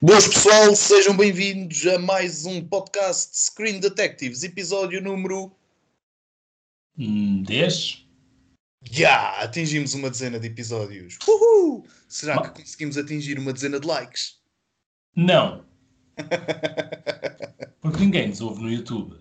Boas 0.00 0.26
pessoal, 0.28 0.74
sejam 0.76 1.16
bem-vindos 1.16 1.86
a 1.86 1.98
mais 1.98 2.44
um 2.44 2.62
podcast 2.66 3.30
Screen 3.36 3.80
Detectives, 3.80 4.42
episódio 4.42 5.00
número. 5.00 5.50
Hum, 6.98 7.42
10? 7.42 8.06
Já! 8.82 9.40
Atingimos 9.40 9.94
uma 9.94 10.10
dezena 10.10 10.38
de 10.38 10.46
episódios. 10.48 11.18
Uhul! 11.26 11.86
Será 12.08 12.36
Ma- 12.36 12.42
que 12.50 12.60
conseguimos 12.62 12.98
atingir 12.98 13.38
uma 13.38 13.52
dezena 13.52 13.80
de 13.80 13.86
likes? 13.86 14.38
Não. 15.16 15.64
Porque 17.80 18.00
ninguém 18.00 18.28
nos 18.28 18.40
ouve 18.40 18.62
no 18.62 18.70
YouTube. 18.70 19.16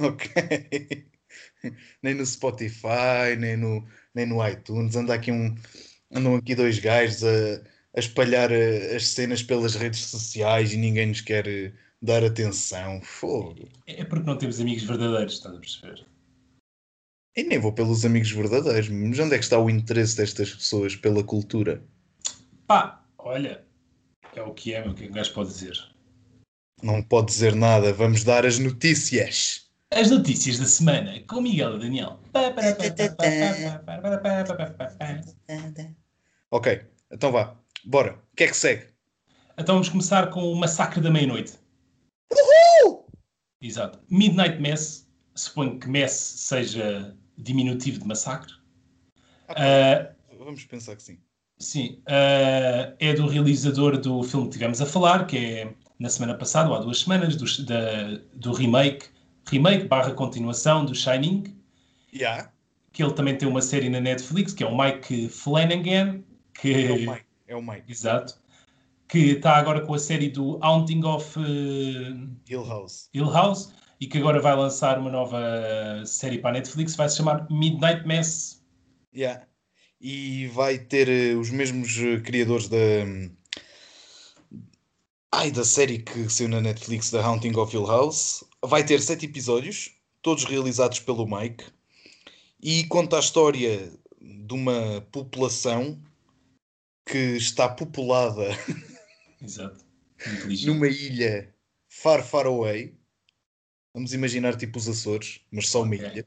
Ok. 0.00 1.06
nem 2.02 2.14
no 2.14 2.26
Spotify, 2.26 3.36
nem 3.38 3.56
no, 3.56 3.86
nem 4.14 4.26
no 4.26 4.46
iTunes. 4.46 4.96
Anda 4.96 5.14
aqui 5.14 5.30
um, 5.30 5.54
andam 6.12 6.34
aqui 6.36 6.54
dois 6.54 6.78
gajos 6.78 7.22
a, 7.24 7.62
a 7.96 8.00
espalhar 8.00 8.50
eh, 8.52 8.96
as 8.96 9.08
cenas 9.08 9.42
pelas 9.42 9.74
redes 9.74 10.00
sociais 10.00 10.72
e 10.72 10.76
ninguém 10.76 11.06
nos 11.06 11.20
quer 11.20 11.46
eh, 11.46 11.72
dar 12.00 12.24
atenção. 12.24 13.00
Fogo. 13.02 13.68
É 13.86 14.04
porque 14.04 14.26
não 14.26 14.36
temos 14.36 14.60
amigos 14.60 14.84
verdadeiros, 14.84 15.34
estás 15.34 15.54
a 15.54 15.58
perceber? 15.58 16.06
E 17.36 17.42
nem 17.44 17.58
vou 17.58 17.72
pelos 17.72 18.04
amigos 18.04 18.30
verdadeiros, 18.30 18.88
mas 18.88 19.18
onde 19.18 19.34
é 19.34 19.38
que 19.38 19.44
está 19.44 19.58
o 19.58 19.70
interesse 19.70 20.16
destas 20.16 20.54
pessoas 20.54 20.96
pela 20.96 21.22
cultura? 21.22 21.82
Pá, 22.66 23.04
olha, 23.16 23.64
é 24.34 24.42
o 24.42 24.52
que 24.52 24.74
é, 24.74 24.86
o 24.86 24.94
que 24.94 25.04
é 25.04 25.06
que 25.06 25.12
um 25.12 25.14
gajo 25.14 25.32
pode 25.34 25.50
dizer? 25.50 25.78
Não 26.82 27.02
pode 27.02 27.28
dizer 27.28 27.54
nada, 27.54 27.92
vamos 27.92 28.24
dar 28.24 28.46
as 28.46 28.58
notícias. 28.58 29.68
As 29.90 30.10
notícias 30.10 30.58
da 30.58 30.66
semana 30.66 31.20
com 31.26 31.40
Miguel 31.40 31.76
e 31.76 31.80
Daniel. 31.80 32.20
Ok, 36.50 36.82
então 37.10 37.32
vá, 37.32 37.56
bora. 37.88 38.18
O 38.32 38.36
que 38.36 38.44
é 38.44 38.48
que 38.48 38.56
segue? 38.56 38.86
Então 39.56 39.74
vamos 39.76 39.88
começar 39.88 40.28
com 40.30 40.52
o 40.52 40.54
Massacre 40.56 41.00
da 41.00 41.10
Meia-Noite. 41.10 41.54
Exato. 43.60 43.98
Midnight 44.08 44.60
Mass, 44.60 45.08
suponho 45.34 45.78
que 45.80 45.88
Mass 45.88 46.12
seja 46.12 47.16
diminutivo 47.36 47.98
de 47.98 48.06
massacre. 48.06 48.52
Ah, 49.48 50.10
Vamos 50.38 50.64
pensar 50.64 50.94
que 50.96 51.02
sim. 51.02 51.18
Sim, 51.58 52.00
eh, 52.06 52.94
é 53.00 53.12
do 53.14 53.26
realizador 53.26 53.98
do 53.98 54.22
filme 54.22 54.46
que 54.46 54.52
tivemos 54.52 54.80
a 54.80 54.86
falar, 54.86 55.26
que 55.26 55.36
é 55.36 55.74
na 55.98 56.08
semana 56.08 56.34
passada, 56.36 56.68
ou 56.68 56.76
há 56.76 56.78
duas 56.78 57.00
semanas, 57.00 57.34
do, 57.34 57.44
da- 57.66 58.20
do 58.34 58.52
remake, 58.52 59.06
remake 59.50 59.88
barra 59.88 60.12
continuação 60.14 60.84
do 60.84 60.94
Shining, 60.94 61.56
Já, 62.12 62.52
que 62.92 63.02
ele 63.02 63.12
também 63.12 63.36
tem 63.36 63.48
uma 63.48 63.60
série 63.60 63.88
na 63.88 63.98
Netflix, 64.00 64.52
que 64.54 64.62
é 64.62 64.66
o 64.68 64.78
Mike 64.78 65.28
Flanagan, 65.30 66.22
que, 66.54 66.72
é 66.86 66.92
o 66.92 66.98
Mike. 67.10 67.26
É 67.48 67.56
o 67.56 67.62
Mike. 67.62 67.90
exato, 67.90 68.38
que 69.08 69.30
está 69.30 69.56
agora 69.56 69.80
com 69.80 69.94
a 69.94 69.98
série 69.98 70.28
do 70.28 70.62
Haunting 70.62 71.02
of 71.04 71.40
eh, 71.40 72.28
Hill 72.46 72.64
House. 72.64 73.08
Hill 73.14 73.30
House, 73.30 73.72
e 73.98 74.06
que 74.06 74.18
agora 74.18 74.38
vai 74.38 74.54
lançar 74.54 74.98
uma 74.98 75.10
nova 75.10 75.40
série 76.04 76.38
para 76.38 76.50
a 76.50 76.52
Netflix, 76.52 76.94
vai 76.94 77.08
se 77.08 77.16
chamar 77.16 77.50
Midnight 77.50 78.06
Mass. 78.06 78.62
Já. 79.12 79.42
E 79.98 80.46
vai 80.48 80.78
ter 80.78 81.08
eh, 81.08 81.34
os 81.34 81.50
mesmos 81.50 81.96
eh, 81.98 82.20
criadores 82.20 82.68
da. 82.68 82.76
Ai, 85.32 85.50
da 85.50 85.64
série 85.64 86.00
que 86.00 86.28
saiu 86.28 86.48
na 86.48 86.60
Netflix, 86.60 87.10
da 87.10 87.24
Haunting 87.24 87.56
of 87.56 87.74
Hill 87.74 87.86
House. 87.86 88.44
Vai 88.62 88.84
ter 88.84 89.00
sete 89.00 89.24
episódios, 89.24 89.90
todos 90.20 90.44
realizados 90.44 91.00
pelo 91.00 91.26
Mike. 91.26 91.64
E 92.62 92.84
conta 92.84 93.16
a 93.16 93.20
história 93.20 93.90
de 94.20 94.54
uma 94.54 95.00
população 95.12 95.98
que 97.10 97.36
está 97.36 97.68
populada 97.68 98.44
Exato. 99.42 99.84
Numa 100.66 100.88
ilha 100.88 101.54
far, 101.88 102.24
far 102.24 102.46
away. 102.46 102.94
Vamos 103.94 104.12
imaginar 104.12 104.56
tipo 104.56 104.78
os 104.78 104.88
Açores, 104.88 105.40
mas 105.50 105.68
só 105.68 105.82
uma 105.82 105.94
Ok. 105.94 106.06
ilha. 106.08 106.26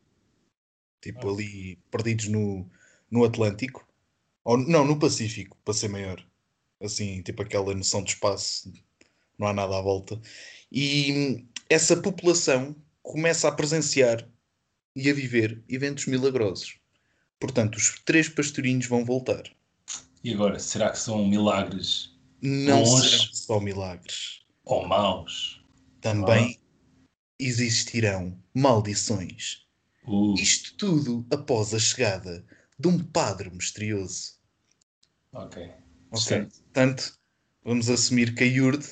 Tipo 1.01 1.29
Ah. 1.29 1.33
ali 1.33 1.75
perdidos 1.91 2.27
no, 2.27 2.69
no 3.09 3.23
Atlântico. 3.25 3.87
Ou 4.43 4.57
não, 4.57 4.85
no 4.85 4.97
Pacífico, 4.97 5.57
para 5.63 5.73
ser 5.73 5.89
maior. 5.89 6.25
Assim, 6.81 7.21
tipo 7.21 7.41
aquela 7.43 7.75
noção 7.75 8.01
de 8.03 8.11
espaço, 8.11 8.71
não 9.37 9.47
há 9.47 9.53
nada 9.53 9.77
à 9.77 9.81
volta. 9.81 10.19
E 10.71 11.45
essa 11.69 11.95
população 12.01 12.75
começa 13.03 13.47
a 13.47 13.51
presenciar 13.51 14.27
e 14.95 15.09
a 15.09 15.13
viver 15.13 15.63
eventos 15.69 16.05
milagrosos. 16.07 16.79
Portanto, 17.39 17.75
os 17.75 17.99
três 18.05 18.29
pastorinhos 18.29 18.85
vão 18.87 19.03
voltar. 19.05 19.43
E 20.23 20.33
agora, 20.33 20.59
será 20.59 20.89
que 20.91 20.99
são 20.99 21.25
milagres 21.25 22.15
Não 22.41 22.83
Bons. 22.83 23.29
só 23.33 23.59
milagres. 23.59 24.41
ou 24.65 24.87
maus? 24.87 25.63
Também 26.01 26.59
existirão 27.39 28.37
maldições. 28.53 29.65
Uh, 30.05 30.33
Isto 30.35 30.75
tudo 30.77 31.25
após 31.31 31.73
a 31.73 31.79
chegada 31.79 32.43
de 32.79 32.87
um 32.87 32.97
padre 32.99 33.49
misterioso. 33.51 34.33
ok. 35.33 35.63
Ok? 36.11 36.21
Certo. 36.23 36.59
Portanto, 36.63 37.13
vamos 37.63 37.89
assumir 37.89 38.33
que 38.35 38.43
a 38.43 38.47
Yurde 38.47 38.85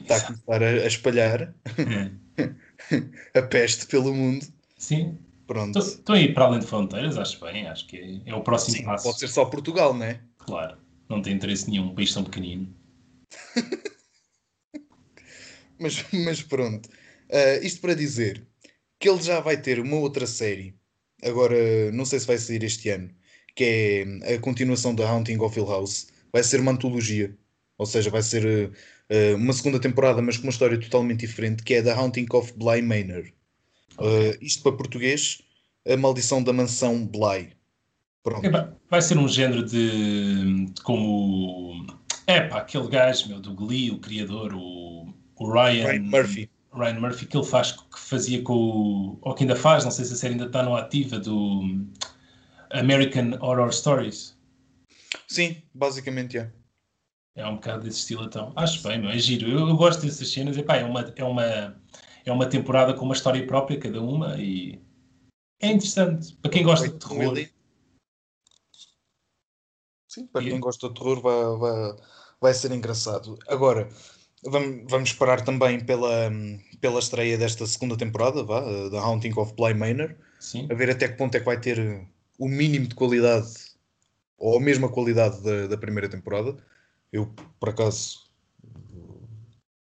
está 0.00 0.16
a 0.16 0.20
começar 0.22 0.62
a, 0.62 0.66
a 0.68 0.86
espalhar 0.86 1.54
a 3.34 3.42
peste 3.42 3.86
pelo 3.86 4.12
mundo. 4.14 4.46
Sim. 4.76 5.18
Pronto. 5.46 5.78
Estou 5.78 6.16
a 6.16 6.20
ir 6.20 6.34
para 6.34 6.46
além 6.46 6.58
de 6.58 6.66
fronteiras, 6.66 7.16
acho 7.16 7.38
bem. 7.40 7.68
Acho 7.68 7.86
que 7.86 7.96
é, 8.26 8.30
é 8.30 8.34
o 8.34 8.42
próximo 8.42 8.78
Sim, 8.78 8.84
passo. 8.84 9.04
pode 9.04 9.18
ser 9.20 9.28
só 9.28 9.44
Portugal, 9.44 9.94
não 9.94 10.04
é? 10.04 10.20
Claro. 10.46 10.78
Não 11.08 11.20
tem 11.20 11.34
interesse 11.34 11.68
nenhum. 11.68 11.90
Um 11.90 11.94
país 11.94 12.12
tão 12.14 12.24
pequenino. 12.24 12.74
Mas, 15.78 16.02
mas 16.10 16.42
pronto. 16.42 16.88
Ah, 17.30 17.58
isto 17.62 17.82
para 17.82 17.92
dizer 17.92 18.42
que 18.98 19.10
ele 19.10 19.22
já 19.22 19.40
vai 19.40 19.60
ter 19.60 19.78
uma 19.78 19.96
outra 19.96 20.26
série. 20.26 20.74
Agora, 21.22 21.92
não 21.92 22.06
sei 22.06 22.18
se 22.18 22.26
vai 22.26 22.38
sair 22.38 22.62
este 22.64 22.88
ano. 22.88 23.10
Que 23.54 24.06
é 24.24 24.34
a 24.34 24.40
continuação 24.40 24.94
da 24.94 25.06
Haunting 25.06 25.38
of 25.38 25.58
Hill 25.58 25.66
House. 25.66 26.06
Vai 26.32 26.42
ser 26.42 26.60
uma 26.60 26.72
antologia. 26.72 27.36
Ou 27.76 27.84
seja, 27.84 28.08
vai 28.08 28.22
ser 28.22 28.72
ah, 29.10 29.36
uma 29.36 29.52
segunda 29.52 29.78
temporada, 29.78 30.22
mas 30.22 30.38
com 30.38 30.44
uma 30.44 30.50
história 30.50 30.80
totalmente 30.80 31.20
diferente. 31.26 31.62
Que 31.62 31.74
é 31.74 31.82
da 31.82 31.94
Haunting 31.94 32.26
of 32.32 32.54
Bly 32.54 32.80
Manor. 32.80 33.30
Ah, 33.98 34.36
isto 34.40 34.62
para 34.62 34.76
português, 34.76 35.42
a 35.86 35.96
maldição 35.96 36.42
da 36.42 36.52
mansão 36.54 37.06
Bly. 37.06 37.55
Pronto. 38.26 38.50
Vai- 38.50 38.68
vai 38.90 39.02
ser 39.02 39.16
um 39.18 39.28
género 39.28 39.64
de, 39.64 40.64
de 40.64 40.82
como. 40.82 41.86
É 42.26 42.40
pá, 42.40 42.58
aquele 42.58 42.88
gajo 42.88 43.28
meu, 43.28 43.38
do 43.38 43.54
Glee, 43.54 43.92
o 43.92 44.00
criador, 44.00 44.52
o, 44.52 45.14
o 45.36 45.48
Ryan, 45.52 45.86
Ryan 45.86 46.02
Murphy. 46.02 46.50
Ryan 46.74 47.00
Murphy, 47.00 47.26
que 47.26 47.36
ele 47.36 47.46
faz, 47.46 47.70
que 47.70 48.00
fazia 48.00 48.42
com 48.42 48.52
o. 48.52 49.18
Ou 49.22 49.32
que 49.32 49.44
ainda 49.44 49.54
faz, 49.54 49.84
não 49.84 49.92
sei 49.92 50.04
se 50.04 50.14
a 50.14 50.16
série 50.16 50.32
ainda 50.34 50.46
está 50.46 50.64
no 50.64 50.74
ativa, 50.74 51.20
do 51.20 51.86
American 52.70 53.38
Horror 53.40 53.72
Stories. 53.72 54.36
Sim, 55.28 55.62
basicamente 55.72 56.36
é. 56.36 56.50
É 57.36 57.46
um 57.46 57.54
bocado 57.54 57.84
desse 57.84 57.98
estilo, 58.00 58.24
então. 58.24 58.52
Acho 58.56 58.82
bem, 58.82 59.00
meu, 59.00 59.10
é 59.10 59.18
giro. 59.18 59.48
Eu, 59.48 59.68
eu 59.68 59.76
gosto 59.76 60.04
dessas 60.04 60.28
cenas. 60.28 60.58
Epá, 60.58 60.78
é, 60.78 60.84
uma, 60.84 61.12
é, 61.14 61.22
uma, 61.22 61.76
é 62.24 62.32
uma 62.32 62.46
temporada 62.46 62.92
com 62.92 63.04
uma 63.04 63.14
história 63.14 63.46
própria, 63.46 63.78
cada 63.78 64.02
uma, 64.02 64.36
e 64.36 64.80
é 65.60 65.68
interessante. 65.68 66.34
Para 66.42 66.50
quem 66.50 66.64
gosta 66.64 66.88
de 66.88 66.98
terror. 66.98 67.18
Really? 67.18 67.55
Sim, 70.16 70.26
para 70.28 70.42
E- 70.42 70.48
quem 70.48 70.58
gosta 70.58 70.88
de 70.88 70.94
terror 70.94 71.20
vai, 71.20 71.58
vai, 71.58 71.96
vai 72.40 72.54
ser 72.54 72.72
engraçado. 72.72 73.38
Agora, 73.46 73.86
vamos, 74.42 74.90
vamos 74.90 75.10
esperar 75.10 75.44
também 75.44 75.78
pela, 75.84 76.32
pela 76.80 76.98
estreia 77.00 77.36
desta 77.36 77.66
segunda 77.66 77.98
temporada, 77.98 78.42
vá, 78.42 78.62
da 78.88 78.98
Haunting 78.98 79.34
of 79.36 79.52
Bly 79.54 79.74
Manor, 79.74 80.16
Sim. 80.40 80.68
a 80.70 80.74
ver 80.74 80.88
até 80.88 81.06
que 81.06 81.18
ponto 81.18 81.34
é 81.34 81.38
que 81.38 81.44
vai 81.44 81.60
ter 81.60 81.78
uh, 81.78 82.08
o 82.38 82.48
mínimo 82.48 82.86
de 82.86 82.94
qualidade, 82.94 83.52
ou 84.38 84.56
a 84.56 84.60
mesma 84.60 84.88
qualidade 84.88 85.42
da, 85.42 85.66
da 85.66 85.76
primeira 85.76 86.08
temporada. 86.08 86.56
Eu, 87.12 87.30
por 87.60 87.68
acaso, 87.68 88.30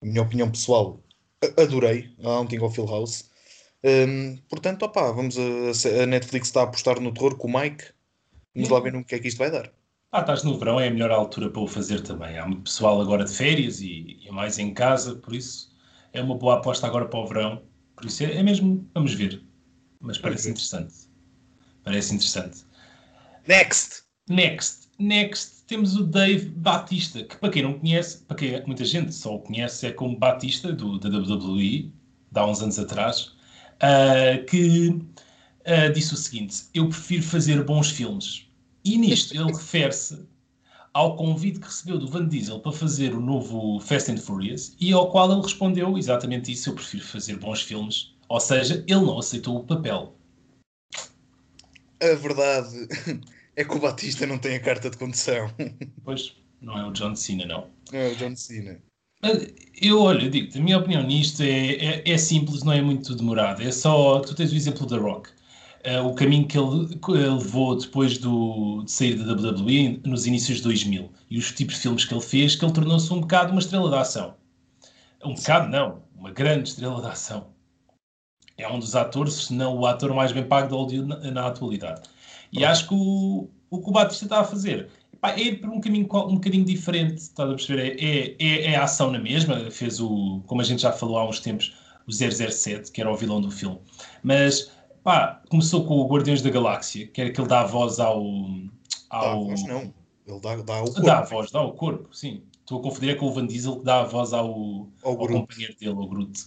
a 0.03 0.07
minha 0.07 0.23
opinião 0.23 0.51
pessoal, 0.51 0.99
adorei 1.59 2.17
a 2.25 2.29
Haunting 2.31 2.61
of 2.61 2.81
Hill 2.81 2.89
House. 2.89 3.29
Hum, 3.85 4.39
portanto, 4.49 4.83
opá, 4.85 5.13
vamos 5.13 5.37
a, 5.39 6.03
a 6.03 6.07
Netflix 6.07 6.49
está 6.49 6.61
a 6.61 6.65
apostar 6.65 7.01
no 7.01 7.13
terror 7.13 7.37
com 7.37 7.49
o 7.49 7.61
Mike. 7.61 7.85
Vamos 8.55 8.71
lá 8.71 8.81
ver 8.81 8.95
no 8.95 9.05
que 9.05 9.15
é 9.15 9.19
que 9.19 9.29
isto 9.29 9.37
vai 9.37 9.51
dar. 9.51 9.71
Ah, 10.17 10.21
estás 10.21 10.43
no 10.43 10.59
verão, 10.59 10.81
é 10.81 10.89
a 10.89 10.91
melhor 10.91 11.11
altura 11.11 11.51
para 11.51 11.61
o 11.63 11.67
fazer 11.67 12.01
também. 12.01 12.39
Há 12.39 12.47
muito 12.47 12.63
pessoal 12.63 13.01
agora 13.01 13.25
de 13.25 13.33
férias 13.35 13.81
e, 13.81 14.19
e 14.25 14.31
mais 14.33 14.59
em 14.59 14.73
casa, 14.73 15.17
por 15.17 15.35
isso 15.35 15.71
é 16.13 16.23
uma 16.23 16.37
boa 16.39 16.55
aposta 16.59 16.87
agora 16.87 17.07
para 17.07 17.19
o 17.19 17.27
verão. 17.27 17.63
Por 17.95 18.07
isso 18.07 18.23
é, 18.25 18.37
é 18.37 18.43
mesmo, 18.43 18.89
vamos 18.95 19.13
ver. 19.15 19.45
Mas 20.01 20.19
parece 20.19 20.49
Ok. 20.49 20.51
interessante. 20.51 20.95
Parece 21.85 22.15
interessante. 22.15 22.65
Next! 23.49 24.05
Next, 24.29 24.89
next, 24.99 25.65
temos 25.67 25.97
o 25.97 26.05
Dave 26.05 26.49
Batista, 26.51 27.23
que 27.25 27.37
para 27.37 27.51
quem 27.53 27.63
não 27.63 27.79
conhece, 27.79 28.25
para 28.25 28.37
quem 28.37 28.67
muita 28.67 28.85
gente 28.85 29.13
só 29.15 29.37
o 29.37 29.41
conhece 29.41 29.87
é 29.87 29.93
como 29.93 30.19
Batista, 30.19 30.73
do, 30.73 30.99
da 30.99 31.09
WWE, 31.09 31.93
de 32.33 32.41
há 32.41 32.45
uns 32.47 32.61
anos 32.63 32.79
atrás, 32.79 33.33
ah, 33.81 34.39
que 34.49 35.01
ah, 35.67 35.89
disse 35.89 36.15
o 36.15 36.17
seguinte: 36.17 36.65
Eu 36.75 36.89
prefiro 36.89 37.23
fazer 37.23 37.63
bons 37.65 37.91
filmes. 37.91 38.46
E 38.87 38.97
nisto 38.97 39.35
ele 39.35 39.53
refere-se 39.53 40.25
ao 40.95 41.17
convite 41.17 41.59
que 41.59 41.67
recebeu 41.67 41.99
do 41.99 42.07
Van 42.07 42.29
Diesel 42.29 42.61
para 42.61 42.71
fazer 42.71 43.13
o 43.13 43.21
novo 43.21 43.81
Fast 43.81 44.13
and 44.13 44.19
Furious 44.19 44.77
e 44.79 44.93
ao 44.93 45.11
qual 45.11 45.33
ele 45.33 45.43
respondeu 45.43 45.99
exatamente 45.99 46.53
isso: 46.53 46.71
eu 46.71 46.75
prefiro 46.77 47.05
fazer 47.05 47.37
bons 47.37 47.63
filmes. 47.63 48.15
Ou 48.29 48.39
seja, 48.39 48.85
ele 48.87 49.01
não 49.01 49.19
aceitou 49.19 49.57
o 49.57 49.65
papel. 49.65 50.15
A 52.01 52.15
verdade 52.15 52.87
é 53.57 53.65
que 53.65 53.75
o 53.75 53.81
Batista 53.81 54.25
não 54.25 54.39
tem 54.39 54.55
a 54.55 54.61
carta 54.61 54.89
de 54.89 54.97
condução. 54.97 55.51
Pois, 56.05 56.37
não 56.61 56.79
é 56.79 56.87
o 56.87 56.93
John 56.93 57.17
Cena, 57.17 57.45
não. 57.45 57.69
Não 57.93 57.99
é 57.99 58.09
o 58.13 58.15
John 58.15 58.37
Cena. 58.37 58.81
Eu, 59.83 60.01
olha, 60.01 60.31
digo 60.31 60.57
a 60.57 60.63
minha 60.63 60.79
opinião 60.79 61.03
nisto 61.03 61.43
é, 61.43 61.73
é, 61.73 62.03
é, 62.09 62.19
simples, 62.19 62.63
não 62.63 62.73
é 62.73 62.81
muito 62.81 63.17
demorado. 63.17 63.63
É 63.63 63.73
só, 63.73 64.21
tu 64.21 64.33
tens 64.33 64.53
o 64.53 64.57
exemplo 64.57 64.87
da 64.87 64.97
Rock. 64.97 65.31
Uh, 65.87 66.05
o 66.05 66.15
caminho 66.15 66.49
que 66.49 66.59
ele, 66.59 66.89
levou 67.09 67.77
depois 67.77 68.19
do, 68.19 68.83
de 68.85 68.91
sair 68.91 69.15
da 69.15 69.35
WWE 69.35 70.01
nos 70.05 70.27
inícios 70.27 70.59
de 70.59 70.65
2000 70.65 71.13
e 71.31 71.39
os 71.39 71.53
tipos 71.53 71.77
de 71.77 71.83
filmes 71.83 72.05
que 72.05 72.13
ele 72.13 72.21
fez, 72.21 72.57
que 72.57 72.65
ele 72.65 72.73
tornou-se 72.73 73.13
um 73.13 73.21
bocado 73.21 73.53
uma 73.53 73.61
estrela 73.61 73.89
de 73.89 73.97
ação. 73.97 74.35
Um 75.25 75.35
bocado, 75.35 75.69
não, 75.69 76.03
uma 76.17 76.33
grande 76.33 76.71
estrela 76.71 77.01
de 77.01 77.07
ação. 77.07 77.49
É 78.59 78.69
um 78.69 78.81
dos 78.81 78.97
atores, 78.97 79.35
se 79.35 79.55
não 79.55 79.77
o 79.77 79.87
ator 79.87 80.13
mais 80.13 80.33
bem 80.33 80.43
pago 80.43 80.69
de 80.69 80.75
Hollywood 80.75 81.09
na, 81.09 81.31
na 81.31 81.47
atualidade. 81.47 82.03
E 82.53 82.65
acho 82.65 82.89
que 82.89 82.95
o, 82.95 83.49
o 83.71 83.81
que 83.81 83.89
o 83.89 83.93
Batista 83.93 84.25
está 84.25 84.41
a 84.41 84.45
fazer 84.45 84.89
é 85.23 85.41
ir 85.41 85.61
por 85.61 85.71
um 85.71 85.81
caminho 85.81 86.05
um 86.05 86.35
bocadinho 86.35 86.65
diferente, 86.65 87.19
estás 87.19 87.51
a 87.51 87.55
perceber? 87.55 87.97
É, 88.01 88.37
é, 88.39 88.73
é, 88.73 88.77
a 88.77 88.85
ação 88.85 89.11
na 89.11 89.19
mesma, 89.19 89.71
fez 89.71 90.01
o, 90.01 90.43
como 90.47 90.61
a 90.61 90.65
gente 90.65 90.83
já 90.83 90.93
falou 90.93 91.19
há 91.19 91.29
uns 91.29 91.41
tempos, 91.41 91.75
o 92.07 92.13
007, 92.13 92.93
que 92.93 93.01
era 93.01 93.11
o 93.11 93.17
vilão 93.17 93.41
do 93.41 93.51
filme. 93.51 93.79
Mas, 94.23 94.71
pá, 95.07 95.41
começou 95.49 95.87
com 95.87 95.95
o 95.95 96.09
Guardiões 96.09 96.43
da 96.43 96.51
Galáxia, 96.51 97.07
que 97.07 97.21
era 97.21 97.31
que 97.31 97.41
ele 97.41 97.49
dá 97.49 97.61
a 97.61 97.67
voz 97.67 98.01
ao... 98.01 98.21
ao... 99.09 99.23
Dá 99.23 99.31
a 99.31 99.35
voz, 99.35 99.63
não. 99.65 99.95
Ele 100.27 100.41
dá, 100.41 100.57
dá 100.57 100.83
o 100.83 100.85
corpo. 100.85 101.03
Dá 101.03 101.19
a 101.21 101.23
voz, 101.23 101.51
dá 101.53 101.63
o 101.63 101.73
corpo, 101.73 102.09
sim. 102.13 102.43
Estou 102.61 102.81
a 102.81 102.83
confundir 102.83 103.11
é 103.11 103.15
com 103.15 103.27
o 103.27 103.33
Van 103.33 103.47
Diesel 103.47 103.77
que 103.77 103.85
dá 103.85 104.01
a 104.01 104.05
voz 104.05 104.33
ao, 104.33 104.51
ao, 105.05 105.13
ao 105.13 105.29
companheiro 105.29 105.77
dele, 105.79 105.93
ao 105.93 106.09
Groot. 106.09 106.47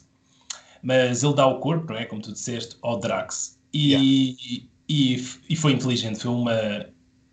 Mas 0.84 1.24
ele 1.24 1.34
dá 1.34 1.48
o 1.48 1.60
corpo, 1.60 1.94
não 1.94 2.00
é? 2.00 2.06
Como 2.06 2.22
tu 2.22 2.34
disseste, 2.34 2.76
ao 2.82 3.00
Drax. 3.00 3.58
E, 3.74 3.94
yeah. 3.94 4.06
e, 4.06 4.70
e, 4.90 5.26
e 5.50 5.56
foi 5.56 5.72
inteligente, 5.72 6.20
foi 6.20 6.32
uma 6.32 6.86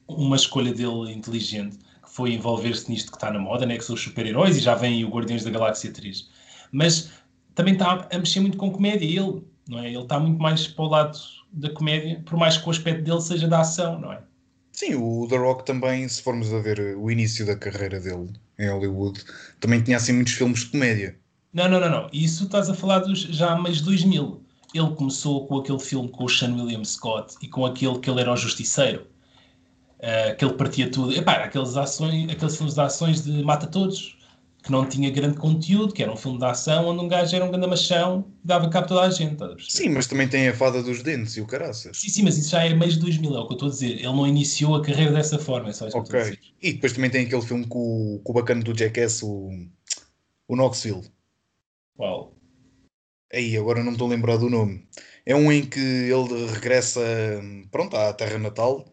uma 0.08 0.36
escolha 0.36 0.72
dele 0.72 1.12
inteligente, 1.12 1.78
que 1.78 2.10
foi 2.10 2.32
envolver-se 2.32 2.88
nisto 2.88 3.10
que 3.10 3.16
está 3.16 3.30
na 3.30 3.40
moda, 3.40 3.66
né, 3.66 3.76
que 3.76 3.84
são 3.84 3.94
os 3.94 4.00
super-heróis, 4.00 4.56
e 4.56 4.60
já 4.60 4.74
vem 4.74 5.04
o 5.04 5.08
Guardiões 5.08 5.42
da 5.42 5.50
Galáxia 5.50 5.92
3. 5.92 6.28
Mas 6.70 7.10
também 7.54 7.74
está 7.74 8.08
a 8.12 8.18
mexer 8.18 8.40
muito 8.40 8.56
com 8.56 8.70
comédia, 8.70 9.04
ele, 9.04 9.42
não 9.68 9.78
é? 9.78 9.88
Ele 9.88 10.02
está 10.02 10.18
muito 10.18 10.40
mais 10.40 10.66
para 10.66 10.84
o 10.84 10.88
lado 10.88 11.18
da 11.52 11.70
comédia, 11.70 12.22
por 12.24 12.38
mais 12.38 12.56
que 12.56 12.66
o 12.66 12.70
aspecto 12.70 13.02
dele 13.02 13.20
seja 13.20 13.48
da 13.48 13.60
ação, 13.60 14.00
não 14.00 14.12
é? 14.12 14.20
Sim, 14.72 14.94
o 14.96 15.26
The 15.28 15.38
Rock 15.38 15.64
também, 15.64 16.06
se 16.06 16.22
formos 16.22 16.52
a 16.52 16.58
ver 16.58 16.96
o 16.98 17.10
início 17.10 17.46
da 17.46 17.56
carreira 17.56 17.98
dele 17.98 18.30
em 18.58 18.68
Hollywood, 18.68 19.24
também 19.58 19.82
tinha 19.82 19.96
assim 19.96 20.12
muitos 20.12 20.34
filmes 20.34 20.60
de 20.60 20.66
comédia. 20.66 21.18
Não, 21.52 21.68
não, 21.68 21.80
não, 21.80 21.88
não. 21.88 22.10
Isso 22.12 22.44
estás 22.44 22.68
a 22.68 22.74
falar 22.74 22.98
dos 22.98 23.20
já 23.20 23.52
há 23.52 23.56
mais 23.56 23.78
de 23.78 23.84
2000. 23.84 24.42
Ele 24.74 24.90
começou 24.94 25.46
com 25.46 25.56
aquele 25.56 25.78
filme 25.78 26.10
com 26.10 26.24
o 26.24 26.28
Sean 26.28 26.52
William 26.52 26.84
Scott 26.84 27.34
e 27.40 27.48
com 27.48 27.64
aquele 27.64 27.98
que 27.98 28.10
ele 28.10 28.20
era 28.20 28.30
o 28.30 28.36
Justiceiro. 28.36 29.06
Uh, 29.96 30.36
que 30.36 30.44
ele 30.44 30.52
partia 30.52 30.90
tudo. 30.90 31.14
Epá, 31.14 31.36
aqueles, 31.36 31.74
ações, 31.74 32.28
aqueles 32.28 32.54
filmes 32.54 32.74
de 32.74 32.80
ações 32.82 33.24
de 33.24 33.42
mata 33.42 33.66
todos, 33.66 34.15
que 34.66 34.72
não 34.72 34.84
tinha 34.84 35.08
grande 35.10 35.36
conteúdo, 35.36 35.94
que 35.94 36.02
era 36.02 36.12
um 36.12 36.16
filme 36.16 36.38
de 36.38 36.44
ação 36.44 36.88
onde 36.88 37.00
um 37.00 37.06
gajo 37.08 37.36
era 37.36 37.44
um 37.44 37.50
grande 37.50 37.68
machão 37.68 38.26
e 38.42 38.46
dava 38.46 38.68
cabo 38.68 38.88
toda 38.88 39.02
a 39.02 39.10
gente. 39.10 39.38
Sim, 39.68 39.90
mas 39.90 40.08
também 40.08 40.26
tem 40.28 40.48
a 40.48 40.54
fada 40.54 40.82
dos 40.82 41.04
dentes 41.04 41.36
e 41.36 41.40
o 41.40 41.46
caraças. 41.46 41.96
Sim, 41.96 42.08
sim, 42.08 42.22
mas 42.24 42.36
isso 42.36 42.50
já 42.50 42.64
é 42.64 42.74
mais 42.74 42.94
de 42.94 43.00
2000, 43.00 43.36
é 43.36 43.38
o 43.38 43.46
que 43.46 43.52
eu 43.52 43.54
estou 43.54 43.68
a 43.68 43.70
dizer. 43.70 43.92
Ele 43.92 44.02
não 44.02 44.26
iniciou 44.26 44.74
a 44.74 44.82
carreira 44.82 45.12
dessa 45.12 45.38
forma, 45.38 45.70
é 45.70 45.72
só 45.72 45.86
isso 45.86 45.96
Ok. 45.96 46.36
Que 46.36 46.68
e 46.68 46.72
depois 46.72 46.92
também 46.92 47.08
tem 47.08 47.24
aquele 47.24 47.42
filme 47.42 47.64
com, 47.66 48.20
com 48.24 48.32
o 48.32 48.34
bacana 48.34 48.62
do 48.62 48.76
Jackass, 48.76 49.22
o, 49.22 49.50
o 50.48 50.56
Knoxville. 50.56 51.04
Qual? 51.96 52.34
Aí, 53.32 53.56
agora 53.56 53.78
não 53.78 53.86
me 53.86 53.92
estou 53.92 54.08
a 54.08 54.10
lembrar 54.10 54.36
do 54.36 54.50
nome. 54.50 54.86
É 55.24 55.34
um 55.34 55.50
em 55.52 55.64
que 55.64 55.78
ele 55.78 56.46
regressa, 56.52 57.00
pronto, 57.70 57.96
à 57.96 58.12
terra 58.12 58.38
natal 58.38 58.84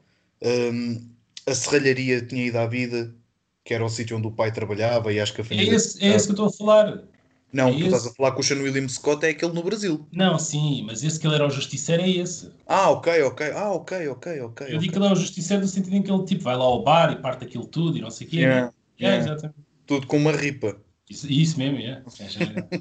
um, 0.43 1.09
a 1.47 1.55
serralharia 1.55 2.21
tinha 2.21 2.45
ido 2.45 2.57
à 2.57 2.67
vida, 2.67 3.15
que 3.63 3.73
era 3.73 3.83
o 3.83 3.89
sítio 3.89 4.17
onde 4.17 4.27
o 4.27 4.31
pai 4.31 4.51
trabalhava 4.51 5.11
e 5.13 5.19
acho 5.19 5.33
que 5.33 5.41
a 5.41 5.43
família. 5.43 5.71
É 5.71 5.75
esse, 5.75 6.03
é 6.03 6.15
esse 6.15 6.25
que 6.25 6.31
eu 6.31 6.47
estou 6.47 6.47
a 6.47 6.51
falar. 6.51 7.03
Não, 7.51 7.69
é 7.69 7.71
tu 7.71 7.85
estás 7.85 8.07
a 8.07 8.13
falar 8.13 8.31
com 8.31 8.41
o 8.41 8.43
Sean 8.43 8.57
William 8.57 8.87
Scott, 8.87 9.23
é 9.25 9.29
aquele 9.29 9.53
no 9.53 9.63
Brasil. 9.63 10.07
Não, 10.11 10.39
sim, 10.39 10.83
mas 10.83 11.03
esse 11.03 11.19
que 11.19 11.27
ele 11.27 11.35
era 11.35 11.45
o 11.45 11.51
justiceiro 11.51 12.01
é 12.01 12.09
esse. 12.09 12.51
Ah, 12.65 12.89
ok, 12.89 13.21
ok. 13.23 13.51
Ah, 13.51 13.71
ok, 13.71 14.07
ok, 14.07 14.41
ok. 14.41 14.67
Eu 14.69 14.79
digo 14.79 14.91
que 14.91 14.97
ele 14.97 15.07
é 15.07 15.11
o 15.11 15.15
justiceiro 15.15 15.61
no 15.61 15.67
sentido 15.67 15.95
em 15.95 16.01
que 16.01 16.11
ele 16.11 16.25
tipo, 16.25 16.43
vai 16.43 16.57
lá 16.57 16.63
ao 16.63 16.83
bar 16.83 17.11
e 17.11 17.21
parte 17.21 17.45
aquilo 17.45 17.67
tudo 17.67 17.97
e 17.97 18.01
não 18.01 18.09
sei 18.09 18.27
o 18.27 18.29
quê. 18.29 18.37
Yeah, 18.37 18.65
né? 18.65 18.73
yeah. 18.99 19.17
É, 19.17 19.25
exatamente. 19.25 19.59
Tudo 19.85 20.07
com 20.07 20.17
uma 20.17 20.31
ripa. 20.31 20.81
Isso, 21.09 21.31
isso 21.31 21.59
mesmo, 21.59 21.77
é. 21.77 22.01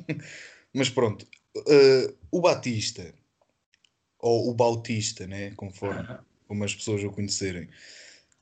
mas 0.72 0.88
pronto. 0.88 1.26
Uh, 1.54 2.14
o 2.30 2.40
Batista, 2.40 3.12
ou 4.18 4.48
o 4.48 4.54
Bautista, 4.54 5.26
né? 5.26 5.50
Conforme. 5.54 6.00
Uh 6.00 6.04
-huh 6.04 6.18
como 6.52 6.64
as 6.64 6.74
pessoas 6.74 7.02
o 7.02 7.10
conhecerem. 7.10 7.66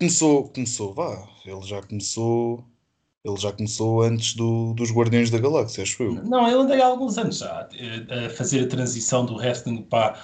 Começou, 0.01 0.49
começou, 0.49 0.95
vá, 0.95 1.29
ele 1.45 1.61
já 1.61 1.83
começou, 1.83 2.65
ele 3.23 3.37
já 3.37 3.53
começou 3.53 4.01
antes 4.01 4.35
do, 4.35 4.73
dos 4.73 4.91
Guardiões 4.91 5.29
da 5.29 5.37
Galáxia, 5.37 5.83
acho 5.83 6.03
eu. 6.03 6.15
Não, 6.25 6.49
ele 6.49 6.57
anda 6.57 6.83
há 6.83 6.87
alguns 6.87 7.19
anos 7.19 7.37
já 7.37 7.69
a 7.69 8.31
fazer 8.31 8.65
a 8.65 8.67
transição 8.67 9.27
do 9.27 9.35
wrestling 9.35 9.83
para, 9.83 10.19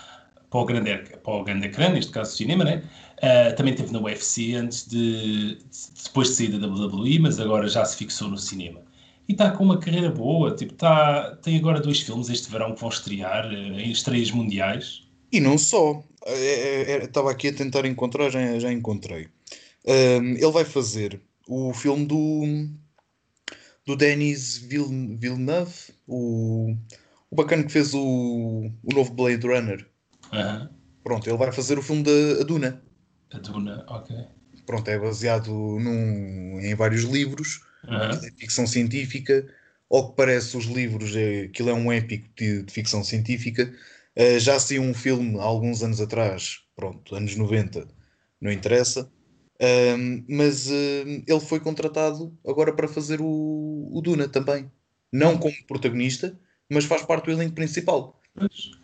para, 0.49 0.61
o, 0.61 0.65
grande, 0.65 0.97
para 1.23 1.35
o 1.35 1.45
grande 1.45 1.67
ecrã, 1.67 1.91
neste 1.91 2.11
caso 2.11 2.33
o 2.33 2.37
cinema, 2.39 2.65
né? 2.65 2.83
Uh, 3.19 3.55
também 3.55 3.75
teve 3.75 3.93
na 3.93 4.01
UFC 4.01 4.55
antes 4.55 4.89
de, 4.89 5.59
depois 6.05 6.29
de 6.29 6.35
sair 6.37 6.59
da 6.59 6.67
WWE, 6.67 7.19
mas 7.19 7.39
agora 7.39 7.69
já 7.69 7.85
se 7.85 7.99
fixou 7.99 8.29
no 8.29 8.39
cinema. 8.39 8.81
E 9.29 9.33
está 9.33 9.51
com 9.51 9.63
uma 9.63 9.79
carreira 9.79 10.11
boa, 10.11 10.57
tipo, 10.57 10.73
tá, 10.73 11.37
tem 11.43 11.59
agora 11.59 11.83
dois 11.83 12.01
filmes 12.01 12.31
este 12.31 12.51
verão 12.51 12.75
que 12.75 12.81
vão 12.81 12.89
estrear 12.89 13.47
uh, 13.47 13.53
em 13.53 13.91
estreias 13.91 14.31
mundiais. 14.31 15.03
E 15.31 15.39
não 15.39 15.59
só. 15.59 16.03
Estava 17.03 17.31
aqui 17.31 17.49
a 17.49 17.53
tentar 17.53 17.85
encontrar, 17.85 18.31
já, 18.31 18.59
já 18.59 18.73
encontrei. 18.73 19.29
Um, 19.87 20.33
ele 20.33 20.51
vai 20.51 20.65
fazer 20.65 21.21
o 21.49 21.73
filme 21.73 22.07
do, 22.07 22.69
do 23.87 23.97
Denis 23.97 24.57
Villeneuve, 24.59 25.95
o, 26.07 26.75
o 27.31 27.37
bacana 27.37 27.63
que 27.63 27.73
fez 27.73 27.95
o, 27.95 28.71
o 28.83 28.95
novo 28.95 29.13
Blade 29.15 29.47
Runner. 29.47 29.89
Uhum. 30.33 30.69
Pronto, 31.05 31.29
ele 31.29 31.39
vai 31.39 31.53
fazer 31.53 31.79
o 31.79 31.83
filme 31.83 32.03
da 32.03 32.43
Duna. 32.43 32.83
A 33.33 33.39
Duna, 33.39 33.85
ok. 33.89 34.17
Pronto, 34.67 34.89
é 34.89 34.99
baseado 34.99 35.51
num, 35.51 36.59
em 36.61 36.75
vários 36.75 37.05
livros, 37.05 37.61
uhum. 37.85 38.21
de 38.21 38.31
ficção 38.33 38.67
científica. 38.67 39.47
Ao 39.89 40.11
que 40.11 40.17
parece, 40.17 40.57
os 40.57 40.65
livros, 40.65 41.15
é, 41.15 41.43
aquilo 41.43 41.71
é 41.71 41.75
um 41.75 41.93
épico 41.93 42.29
de, 42.37 42.65
de 42.65 42.73
ficção 42.73 43.05
científica. 43.05 43.73
Uh, 44.19 44.41
já 44.41 44.59
saiu 44.59 44.83
um 44.83 44.93
filme 44.93 45.39
há 45.39 45.45
alguns 45.45 45.85
anos 45.85 46.01
atrás, 46.01 46.63
pronto, 46.75 47.15
anos 47.15 47.37
90, 47.37 47.87
não 48.41 48.51
interessa. 48.51 49.09
Uh, 49.57 50.25
mas 50.29 50.69
uh, 50.69 51.23
ele 51.27 51.41
foi 51.41 51.59
contratado 51.61 52.37
agora 52.47 52.73
para 52.73 52.87
fazer 52.87 53.21
o, 53.21 53.89
o, 53.91 54.01
Duna 54.03 54.29
também. 54.29 54.71
Não 55.13 55.39
como 55.39 55.55
protagonista, 55.67 56.39
mas 56.71 56.85
faz 56.85 57.03
parte 57.03 57.27
do 57.27 57.33
elenco 57.33 57.55
principal. 57.55 58.21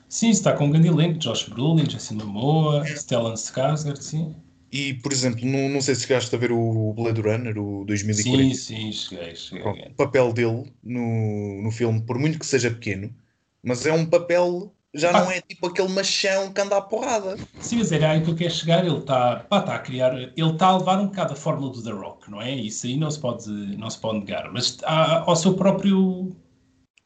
Sim, 0.08 0.30
está 0.30 0.54
com 0.54 0.66
um 0.66 0.70
grande 0.70 0.88
elenco: 0.88 1.18
Josh 1.18 1.48
Brolin, 1.48 1.84
Jason 1.84 2.14
Momoa, 2.14 2.86
é. 2.86 2.96
Stellan 2.96 3.34
Skarsgård, 3.34 4.00
sim. 4.00 4.34
E, 4.70 4.94
por 4.94 5.12
exemplo, 5.12 5.44
não, 5.44 5.68
não 5.68 5.82
sei 5.82 5.94
se 5.94 6.02
chegaste 6.02 6.34
a 6.34 6.38
ver 6.38 6.50
o 6.50 6.94
Blade 6.94 7.20
Runner, 7.20 7.58
o 7.58 7.84
2040. 7.84 8.54
Sim, 8.54 8.54
sim, 8.54 8.92
cheguei. 8.92 9.36
cheguei. 9.36 9.62
O 9.62 9.94
papel 9.94 10.32
dele 10.32 10.72
no, 10.82 11.62
no 11.62 11.70
filme, 11.70 12.00
por 12.00 12.18
muito 12.18 12.38
que 12.38 12.46
seja 12.46 12.70
pequeno, 12.70 13.14
mas 13.62 13.84
é 13.84 13.92
um 13.92 14.06
papel 14.06 14.74
já 14.94 15.11
não 15.12 15.30
é 15.30 15.40
tipo 15.40 15.66
aquele 15.66 15.88
machão 15.88 16.52
que 16.52 16.61
anda 16.61 16.76
à 16.76 16.82
porrada. 16.82 17.37
Sim, 17.61 17.76
mas 17.76 17.90
é 17.92 18.04
aí 18.04 18.22
que 18.22 18.30
eu 18.30 18.37
quero 18.37 18.52
chegar. 18.52 18.84
Ele 18.84 18.99
está 18.99 19.37
tá 19.37 19.75
a 19.75 19.78
criar, 19.78 20.14
ele 20.14 20.32
está 20.37 20.66
a 20.66 20.76
levar 20.76 21.00
um 21.00 21.06
bocado 21.06 21.32
a 21.32 21.37
fórmula 21.37 21.72
do 21.72 21.82
The 21.82 21.90
Rock, 21.90 22.30
não 22.30 22.42
é? 22.42 22.54
Isso 22.54 22.87
aí 22.87 22.96
não 22.96 23.11
se 23.11 23.18
pode, 23.18 23.49
não 23.50 23.88
se 23.88 23.99
pode 23.99 24.18
negar, 24.20 24.52
mas 24.52 24.78
ao 24.84 25.34
seu 25.34 25.54
próprio. 25.54 26.37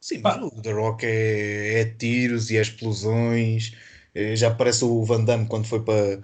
Sim, 0.00 0.18
mas 0.18 0.42
o 0.42 0.50
The 0.62 0.72
Rock 0.72 1.06
é, 1.06 1.80
é 1.80 1.84
tiros 1.84 2.50
e 2.50 2.56
é 2.56 2.62
explosões. 2.62 3.72
É, 4.14 4.34
já 4.34 4.52
parece 4.52 4.84
o 4.84 5.04
Van 5.04 5.24
Damme 5.24 5.46
quando 5.46 5.66
foi 5.66 5.82
para 5.82 6.22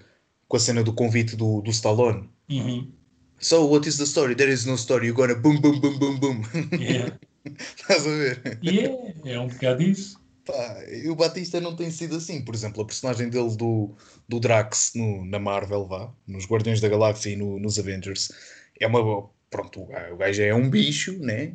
com 0.49 0.57
a 0.57 0.61
cena 0.61 0.83
do 0.83 0.93
convite 0.93 1.37
do, 1.37 1.63
do 1.63 1.71
Stallone. 1.71 2.29
Uhum. 2.51 2.93
So, 3.39 3.67
what 3.67 3.89
is 3.89 3.99
the 3.99 4.05
story? 4.05 4.35
There 4.35 4.53
is 4.53 4.67
no 4.67 4.75
story. 4.75 5.07
You're 5.07 5.17
gonna 5.17 5.35
boom, 5.35 5.61
boom, 5.61 5.81
boom, 5.81 5.99
boom, 5.99 6.21
boom. 6.21 6.43
Yeah. 6.79 7.19
Estás 7.77 8.07
a 8.07 8.11
ver? 8.11 8.59
Yeah, 8.63 9.15
é 9.25 9.41
um 9.41 9.49
bocado 9.49 9.83
isso. 9.83 10.22
Pá, 10.53 10.85
e 10.87 11.09
o 11.09 11.17
Batista 11.17 11.59
não 11.63 11.75
tem 11.75 11.91
sido 11.91 12.17
assim. 12.17 12.45
Por 12.45 12.55
exemplo, 12.55 12.83
a 12.83 12.87
personagem 12.87 13.31
dele 13.31 13.57
do, 13.57 13.95
do 14.29 14.39
Drax 14.39 14.93
no, 14.95 15.25
na 15.25 15.39
Marvel, 15.39 15.87
vá, 15.87 16.13
nos 16.27 16.45
Guardiões 16.45 16.79
da 16.79 16.91
Galáxia 16.91 17.31
e 17.31 17.37
no, 17.37 17.59
nos 17.59 17.79
Avengers, 17.79 18.31
é 18.79 18.87
uma. 18.87 19.31
Pronto, 19.49 19.83
o 19.83 20.17
gajo 20.17 20.43
é 20.43 20.55
um 20.55 20.69
bicho, 20.69 21.19
né? 21.19 21.55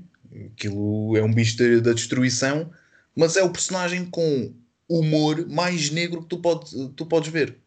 Aquilo 0.54 1.16
é 1.16 1.24
um 1.24 1.32
bicho 1.32 1.58
da, 1.58 1.90
da 1.90 1.94
destruição, 1.94 2.72
mas 3.16 3.38
é 3.38 3.44
o 3.44 3.52
personagem 3.52 4.06
com 4.06 4.54
humor 4.90 5.48
mais 5.48 5.92
negro 5.92 6.22
que 6.24 6.30
tu, 6.30 6.40
pode, 6.40 6.90
tu 6.90 7.06
podes 7.06 7.32
ver. 7.32 7.60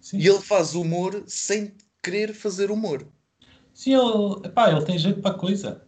Sim. 0.00 0.18
E 0.18 0.26
ele 0.26 0.40
faz 0.40 0.74
humor 0.74 1.24
sem 1.26 1.72
querer 2.02 2.34
fazer 2.34 2.70
humor. 2.70 3.06
Sim, 3.72 3.94
ele, 3.94 4.46
epá, 4.46 4.70
ele 4.70 4.84
tem 4.84 4.98
jeito 4.98 5.20
para 5.20 5.34
a 5.34 5.38
coisa. 5.38 5.82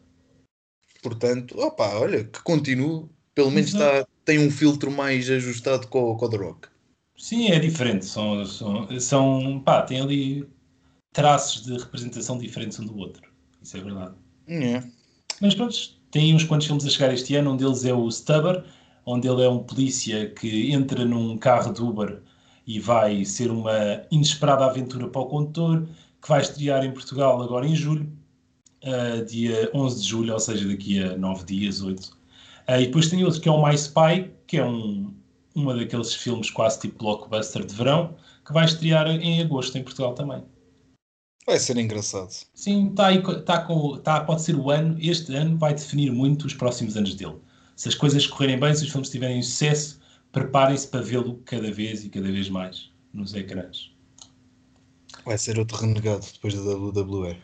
Portanto, 1.03 1.59
opa, 1.59 1.99
olha, 1.99 2.25
que 2.25 2.43
continue. 2.43 3.09
Pelo 3.35 3.51
menos 3.51 3.73
Exato. 3.73 3.85
está, 3.85 4.09
tem 4.29 4.39
um 4.39 4.51
filtro 4.51 4.91
mais 4.91 5.31
ajustado 5.31 5.87
com, 5.87 6.15
com 6.15 6.27
o 6.27 6.29
The 6.29 6.37
Rock. 6.37 6.69
Sim, 7.17 7.49
é 7.49 7.59
diferente. 7.59 8.05
São, 8.05 8.45
são, 8.45 9.01
são 9.01 9.63
pá, 9.65 9.81
tem 9.81 10.03
ali 10.03 10.47
traços 11.15 11.65
de 11.65 11.79
representação 11.79 12.37
diferentes 12.37 12.79
um 12.79 12.85
do 12.85 12.99
outro. 12.99 13.23
Isso 13.63 13.79
é 13.79 13.81
verdade. 13.81 14.15
É. 14.47 14.83
Mas 15.41 15.55
pronto, 15.55 15.75
tem 16.11 16.35
uns 16.35 16.45
quantos 16.45 16.67
filmes 16.67 16.85
a 16.85 16.91
chegar 16.91 17.15
este 17.15 17.37
ano. 17.37 17.53
Um 17.53 17.57
deles 17.57 17.87
é 17.87 17.95
o 17.95 18.07
Stubber, 18.11 18.63
onde 19.07 19.27
ele 19.27 19.43
é 19.43 19.49
um 19.49 19.61
polícia 19.61 20.29
que 20.29 20.73
entra 20.73 21.07
num 21.07 21.39
carro 21.39 21.73
de 21.73 21.81
Uber 21.81 22.21
e 22.67 22.79
vai 22.79 23.25
ser 23.25 23.51
uma 23.51 24.03
inesperada 24.11 24.67
aventura 24.67 25.09
para 25.09 25.23
o 25.23 25.27
condutor, 25.27 25.89
que 26.21 26.29
vai 26.29 26.43
estrear 26.43 26.85
em 26.85 26.93
Portugal 26.93 27.41
agora 27.43 27.67
em 27.67 27.75
julho, 27.75 28.07
uh, 28.85 29.25
dia 29.25 29.71
11 29.73 30.03
de 30.03 30.07
julho, 30.07 30.35
ou 30.35 30.39
seja, 30.39 30.69
daqui 30.69 31.03
a 31.03 31.17
9 31.17 31.47
dias, 31.47 31.81
8. 31.81 32.18
Uh, 32.69 32.81
e 32.81 32.87
depois 32.87 33.09
tem 33.09 33.25
outro 33.25 33.41
que 33.41 33.49
é 33.49 33.53
o 33.53 33.67
My 33.67 33.75
Spy, 33.75 34.31
que 34.47 34.59
é 34.59 34.65
um, 34.65 35.15
uma 35.55 35.75
daqueles 35.75 36.15
filmes 36.15 36.51
quase 36.51 36.81
tipo 36.81 36.99
blockbuster 36.99 37.65
de 37.65 37.75
verão, 37.75 38.15
que 38.45 38.53
vai 38.53 38.65
estrear 38.67 39.09
em 39.09 39.41
agosto 39.41 39.77
em 39.79 39.83
Portugal 39.83 40.15
também. 40.15 40.43
Vai 41.47 41.59
ser 41.59 41.79
engraçado. 41.79 42.31
Sim, 42.55 42.93
tá 42.95 43.07
aí, 43.07 43.23
tá 43.43 43.63
com, 43.63 43.97
tá, 43.99 44.21
pode 44.21 44.43
ser 44.43 44.55
o 44.55 44.71
ano, 44.71 44.99
este 45.01 45.35
ano 45.35 45.57
vai 45.57 45.73
definir 45.73 46.13
muito 46.13 46.47
os 46.47 46.53
próximos 46.53 46.95
anos 46.95 47.15
dele. 47.15 47.37
Se 47.75 47.89
as 47.89 47.95
coisas 47.95 48.27
correrem 48.27 48.61
bem, 48.61 48.75
se 48.75 48.85
os 48.85 48.91
filmes 48.91 49.09
tiverem 49.09 49.43
sucesso, 49.43 49.99
preparem-se 50.31 50.89
para 50.89 51.01
vê-lo 51.01 51.41
cada 51.47 51.73
vez 51.73 52.05
e 52.05 52.11
cada 52.11 52.31
vez 52.31 52.51
mais 52.51 52.91
nos 53.15 53.35
ecrãs. 53.35 53.95
Vai 55.25 55.39
ser 55.39 55.59
outro 55.59 55.79
renegado 55.79 56.27
depois 56.35 56.55
da 56.55 56.61
WWE. 56.61 57.37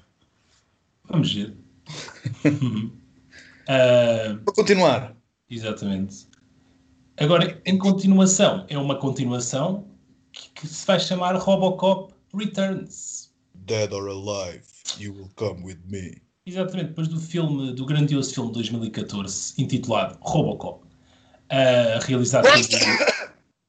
Vamos 1.08 1.32
ver. 1.32 1.56
uh, 3.64 4.38
Para 4.44 4.54
continuar. 4.54 5.16
Exatamente. 5.50 6.26
Agora, 7.16 7.60
em 7.64 7.78
continuação, 7.78 8.64
é 8.68 8.76
uma 8.76 8.96
continuação 8.96 9.86
que, 10.32 10.50
que 10.50 10.66
se 10.66 10.84
vai 10.86 10.98
chamar 10.98 11.36
Robocop 11.36 12.12
Returns. 12.34 13.32
Dead 13.54 13.92
or 13.92 14.08
alive, 14.08 14.64
you 14.98 15.14
will 15.14 15.30
come 15.36 15.62
with 15.62 15.78
me. 15.86 16.20
Exatamente, 16.46 16.88
depois 16.88 17.08
do 17.08 17.18
filme, 17.18 17.72
do 17.72 17.86
grandioso 17.86 18.34
filme 18.34 18.48
de 18.50 18.54
2014, 18.54 19.54
intitulado 19.56 20.18
Robocop, 20.20 20.84
uh, 20.84 22.04
realizado 22.04 22.44
pelo. 22.44 22.64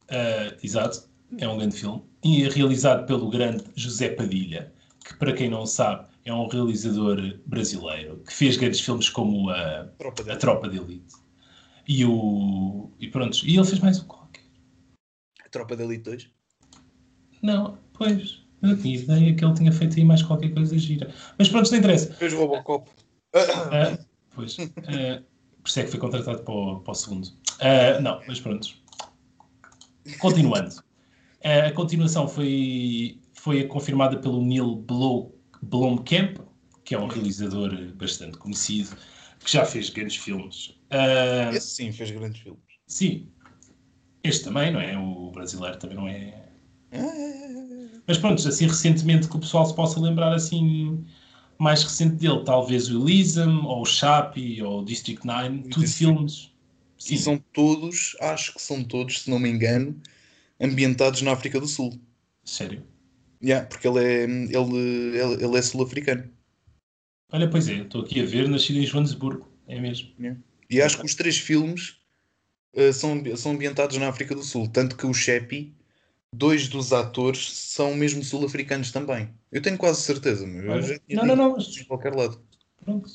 Uh, 0.05 0.57
exato, 0.61 1.07
é 1.37 1.47
um 1.47 1.57
grande 1.57 1.77
filme. 1.77 2.03
E 2.23 2.43
é 2.43 2.49
realizado 2.49 3.05
pelo 3.05 3.29
grande 3.29 3.63
José 3.75 4.09
Padilha, 4.09 4.73
que, 5.05 5.13
para 5.15 5.33
quem 5.33 5.49
não 5.49 5.65
sabe, 5.65 6.07
é 6.25 6.33
um 6.33 6.47
realizador 6.47 7.39
brasileiro 7.45 8.17
que 8.25 8.33
fez 8.33 8.57
grandes 8.57 8.79
filmes 8.81 9.07
como 9.09 9.49
a 9.51 9.85
Tropa 9.97 10.23
de 10.23 10.31
A 10.31 10.35
Tropa 10.37 10.67
de 10.67 10.77
Elite. 10.77 11.15
E 11.87 12.03
o. 12.03 12.89
E 12.99 13.07
pronto, 13.07 13.37
e 13.45 13.55
ele 13.55 13.65
fez 13.65 13.79
mais 13.79 13.99
um 13.99 14.05
qualquer. 14.05 14.41
Tropa 15.51 15.75
de 15.77 15.83
Elite 15.83 16.03
2. 16.03 16.29
Não, 17.41 17.77
pois. 17.93 18.43
Eu 18.61 18.81
tinha 18.81 18.97
ideia 18.97 19.35
que 19.35 19.45
ele 19.45 19.53
tinha 19.53 19.71
feito 19.71 19.97
aí 19.97 20.03
mais 20.03 20.23
qualquer 20.23 20.51
coisa 20.53 20.75
gira. 20.77 21.13
Mas 21.37 21.47
pronto, 21.47 21.69
não 21.71 21.77
interessa. 21.77 22.11
Fez 22.15 22.33
Robocop. 22.33 22.89
Ah, 23.33 23.97
pois. 24.33 24.57
ah, 24.59 25.21
por 25.61 25.69
isso 25.69 25.79
é 25.79 25.83
que 25.83 25.91
foi 25.91 25.99
contratado 25.99 26.41
para 26.41 26.53
o, 26.53 26.79
para 26.79 26.91
o 26.91 26.95
segundo. 26.95 27.29
Ah, 27.59 27.99
não, 28.01 28.19
mas 28.27 28.39
pronto. 28.39 28.67
Continuando. 30.19 30.83
Ah, 31.43 31.67
a 31.67 31.71
continuação 31.71 32.27
foi, 32.27 33.19
foi 33.33 33.65
confirmada 33.65 34.17
pelo 34.17 34.43
Neil 34.43 34.75
Blo- 34.75 35.34
Blomkamp, 35.69 36.37
que 36.83 36.95
é 36.95 36.99
um 36.99 37.07
realizador 37.07 37.71
bastante 37.95 38.37
conhecido, 38.37 38.95
que 39.43 39.51
já 39.51 39.65
fez 39.65 39.89
grandes 39.89 40.17
filmes. 40.17 40.75
Ah, 40.89 41.51
Esse 41.53 41.67
sim 41.75 41.91
fez 41.91 42.11
grandes 42.11 42.41
filmes. 42.41 42.63
sim. 42.87 43.31
Este 44.23 44.45
também, 44.45 44.71
não 44.73 44.79
é? 44.81 44.97
O 44.97 45.31
brasileiro 45.31 45.77
também 45.79 45.97
não 45.97 46.07
é. 46.07 46.51
Ah, 46.91 48.01
Mas 48.07 48.17
pronto, 48.17 48.47
assim 48.47 48.67
recentemente 48.67 49.27
que 49.27 49.35
o 49.35 49.39
pessoal 49.39 49.65
se 49.65 49.75
possa 49.75 49.99
lembrar 49.99 50.33
assim 50.33 51.05
mais 51.59 51.83
recente 51.83 52.15
dele, 52.17 52.43
talvez 52.43 52.89
o 52.89 53.01
Elysium, 53.09 53.65
ou 53.65 53.81
o 53.83 53.85
Chappie, 53.85 54.61
ou 54.61 54.81
o 54.81 54.85
District 54.85 55.25
9, 55.25 55.63
tudo 55.69 55.85
District. 55.85 55.89
filmes. 55.89 56.51
Sim, 56.97 57.15
E 57.15 57.17
são 57.17 57.37
todos, 57.53 58.15
acho 58.21 58.53
que 58.53 58.61
são 58.61 58.83
todos, 58.83 59.21
se 59.23 59.29
não 59.29 59.39
me 59.39 59.49
engano, 59.49 60.01
ambientados 60.59 61.21
na 61.21 61.33
África 61.33 61.59
do 61.59 61.67
Sul. 61.67 61.99
sério. 62.43 62.85
Yeah, 63.45 63.67
porque 63.67 63.87
ele 63.87 63.99
é, 63.99 64.23
ele, 64.23 65.17
ele, 65.17 65.43
ele 65.45 65.57
é 65.57 65.61
sul-africano. 65.61 66.27
Olha, 67.31 67.47
pois 67.47 67.69
é, 67.69 67.81
estou 67.81 68.01
aqui 68.01 68.19
a 68.21 68.25
ver, 68.25 68.49
nascido 68.49 68.79
em 68.79 68.85
Joanesburgo, 68.85 69.47
é 69.67 69.79
mesmo. 69.79 70.09
E 70.67 70.81
acho 70.81 70.97
que 70.97 71.05
os 71.05 71.13
três 71.13 71.37
filmes 71.37 71.97
eh, 72.73 72.91
são, 72.91 73.21
são 73.37 73.51
ambientados 73.51 73.97
na 73.97 74.07
África 74.07 74.33
do 74.33 74.41
Sul. 74.41 74.67
Tanto 74.67 74.97
que 74.97 75.05
o 75.05 75.13
Sheppy, 75.13 75.75
dois 76.33 76.67
dos 76.67 76.91
atores 76.91 77.51
são 77.53 77.93
mesmo 77.93 78.23
sul-africanos 78.23 78.91
também. 78.91 79.29
Eu 79.51 79.61
tenho 79.61 79.77
quase 79.77 80.01
certeza, 80.01 80.45
mas 80.47 80.65
Olha, 80.65 80.81
já 80.81 80.99
tinha 80.99 81.23
não, 81.23 81.35
não, 81.35 81.49
não, 81.49 81.57
em 81.59 81.83
qualquer 81.85 82.15
lado. 82.15 82.39
pronto. 82.83 83.09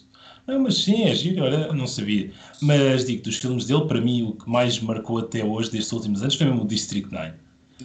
Não, 0.47 0.61
mas 0.61 0.83
sim, 0.83 1.05
é 1.05 1.15
giro, 1.15 1.43
olha, 1.43 1.73
não 1.73 1.87
sabia. 1.87 2.33
Mas 2.63 3.05
digo, 3.05 3.23
dos 3.23 3.37
filmes 3.37 3.67
dele, 3.67 3.87
para 3.87 4.01
mim, 4.01 4.23
o 4.23 4.33
que 4.37 4.49
mais 4.49 4.79
marcou 4.81 5.19
até 5.19 5.45
hoje, 5.45 5.71
destes 5.71 5.93
últimos 5.93 6.23
anos, 6.23 6.35
foi 6.37 6.47
mesmo 6.47 6.63
o 6.63 6.67
District 6.67 7.13
9. 7.13 7.35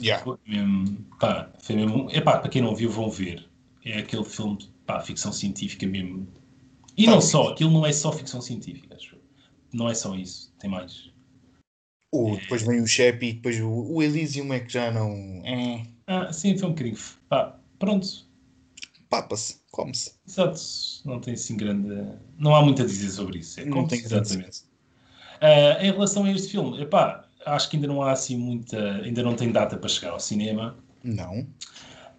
Yeah. 0.01 0.23
Foi 0.23 0.37
mesmo, 0.47 1.05
pá, 1.19 1.49
foi 1.59 1.75
mesmo, 1.75 2.09
epá, 2.11 2.39
para 2.39 2.49
quem 2.49 2.61
não 2.61 2.75
viu, 2.75 2.89
vão 2.89 3.09
ver. 3.09 3.47
É 3.83 3.99
aquele 3.99 4.25
filme, 4.25 4.57
pá, 4.85 4.99
ficção 4.99 5.31
científica 5.31 5.85
mesmo. 5.85 6.27
E 6.97 7.05
não 7.05 7.21
só, 7.21 7.49
aquilo 7.49 7.71
não 7.71 7.85
é 7.85 7.91
só 7.91 8.11
ficção 8.11 8.41
científica, 8.41 8.95
acho. 8.95 9.17
Não 9.73 9.89
é 9.89 9.93
só 9.93 10.15
isso, 10.15 10.53
tem 10.59 10.69
mais. 10.69 11.11
O, 12.11 12.37
depois 12.37 12.61
vem 12.61 12.81
o 12.81 12.87
Sheppy, 12.87 13.33
depois 13.33 13.59
o, 13.59 13.69
o 13.69 14.01
Elysium 14.01 14.53
é 14.53 14.59
que 14.61 14.71
já 14.71 14.89
não. 14.89 15.11
É, 15.45 15.85
Ah, 16.07 16.31
sim, 16.31 16.57
foi 16.57 16.69
um 16.69 16.71
bocadinho. 16.71 16.97
Pá, 17.27 17.59
pronto. 17.77 18.25
Papa-se, 19.09 19.61
come-se. 19.69 20.13
Exato, 20.25 20.59
não 21.03 21.19
tem 21.19 21.33
assim 21.33 21.57
grande. 21.57 21.89
Não 22.37 22.55
há 22.55 22.63
muito 22.63 22.81
a 22.81 22.85
dizer 22.85 23.09
sobre 23.09 23.39
isso. 23.39 23.59
É 23.59 23.65
Não 23.65 23.85
tem 23.85 23.99
exatamente. 23.99 24.63
Ah, 25.41 25.77
em 25.81 25.91
relação 25.91 26.23
a 26.23 26.31
este 26.31 26.51
filme, 26.51 26.81
epá, 26.81 27.24
acho 27.45 27.69
que 27.69 27.77
ainda 27.77 27.87
não 27.87 28.01
há 28.01 28.11
assim 28.11 28.37
muita. 28.37 28.77
Ainda 29.03 29.23
não 29.23 29.35
tem 29.35 29.51
data 29.51 29.77
para 29.77 29.89
chegar 29.89 30.11
ao 30.11 30.19
cinema. 30.19 30.77
Não. 31.03 31.47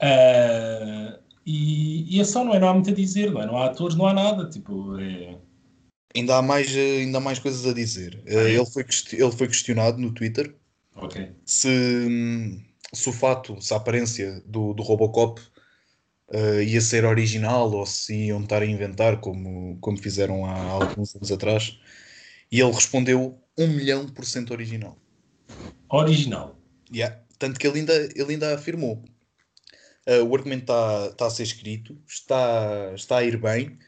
Ah, 0.01 1.19
e, 1.45 2.17
e 2.17 2.21
é 2.21 2.25
só, 2.25 2.45
não 2.45 2.55
é? 2.55 2.59
Não 2.59 2.69
há 2.69 2.75
muito 2.75 2.91
a 2.91 2.95
dizer, 2.95 3.31
não 3.31 3.43
é? 3.43 3.47
Não 3.47 3.57
há 3.59 3.67
atores, 3.67 3.97
não 3.97 4.07
há 4.07 4.13
nada. 4.15 4.49
Tipo, 4.49 4.99
é. 4.99 5.39
Ainda 6.15 6.37
há 6.37 6.43
mais, 6.43 6.75
eh, 6.75 6.99
ainda 7.03 7.19
há 7.19 7.21
mais 7.21 7.39
coisas 7.39 7.67
a 7.67 7.73
dizer. 7.75 8.23
Eh, 8.27 8.37
Ah, 8.37 8.49
é? 8.49 8.55
ele, 8.55 8.67
foi, 8.67 8.85
ele 9.13 9.33
foi 9.33 9.47
questionado 9.49 9.99
no 9.99 10.13
Twitter 10.13 10.55
Ok. 10.95 11.31
se, 11.45 11.69
hum, 11.69 12.63
se 12.93 13.09
o 13.09 13.13
fato, 13.13 13.61
se 13.61 13.75
a 13.75 13.77
aparência 13.77 14.41
do, 14.47 14.73
do 14.73 14.83
Robocop 14.83 15.41
eh, 16.33 16.65
ia 16.65 16.81
ser 16.81 17.05
original 17.05 17.71
ou 17.73 17.87
se 17.87 18.15
iam 18.27 18.41
estar 18.43 18.63
a 18.63 18.67
inventar 18.67 19.21
como, 19.21 19.79
como 19.81 19.97
fizeram 19.99 20.45
há 20.47 20.55
alguns 20.71 21.15
anos 21.15 21.31
atrás. 21.33 21.79
E 22.51 22.61
ele 22.61 22.73
respondeu 22.73 23.41
um 23.59 23.69
milhão 23.69 24.09
por 24.09 24.25
cento 24.25 24.53
original. 24.53 24.97
Original. 25.89 26.59
Yeah. 26.93 27.21
Tanto 27.39 27.59
que 27.61 27.67
ele 27.67 27.81
ainda, 27.81 27.95
ele 28.15 28.33
ainda 28.33 28.55
afirmou. 28.55 29.05
eh, 30.07 30.23
o 30.23 30.35
argumento 30.35 30.63
está 30.63 31.07
está 31.11 31.27
a 31.27 31.31
ser 31.31 31.43
escrito, 31.43 32.01
está, 32.07 32.93
está 32.95 33.19
a 33.19 33.25
ir 33.25 33.37
bem, 33.37 33.79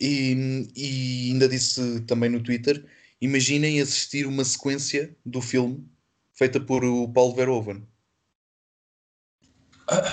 e, 0.00 0.68
e 0.76 1.30
ainda 1.32 1.48
disse 1.48 2.00
também 2.02 2.30
no 2.30 2.42
Twitter: 2.42 2.84
imaginem 3.20 3.80
assistir 3.80 4.26
uma 4.26 4.44
sequência 4.44 5.16
do 5.24 5.40
filme 5.40 5.88
feita 6.34 6.60
por 6.60 6.84
o 6.84 7.08
Paulo 7.08 7.34
Verhoeven, 7.34 7.82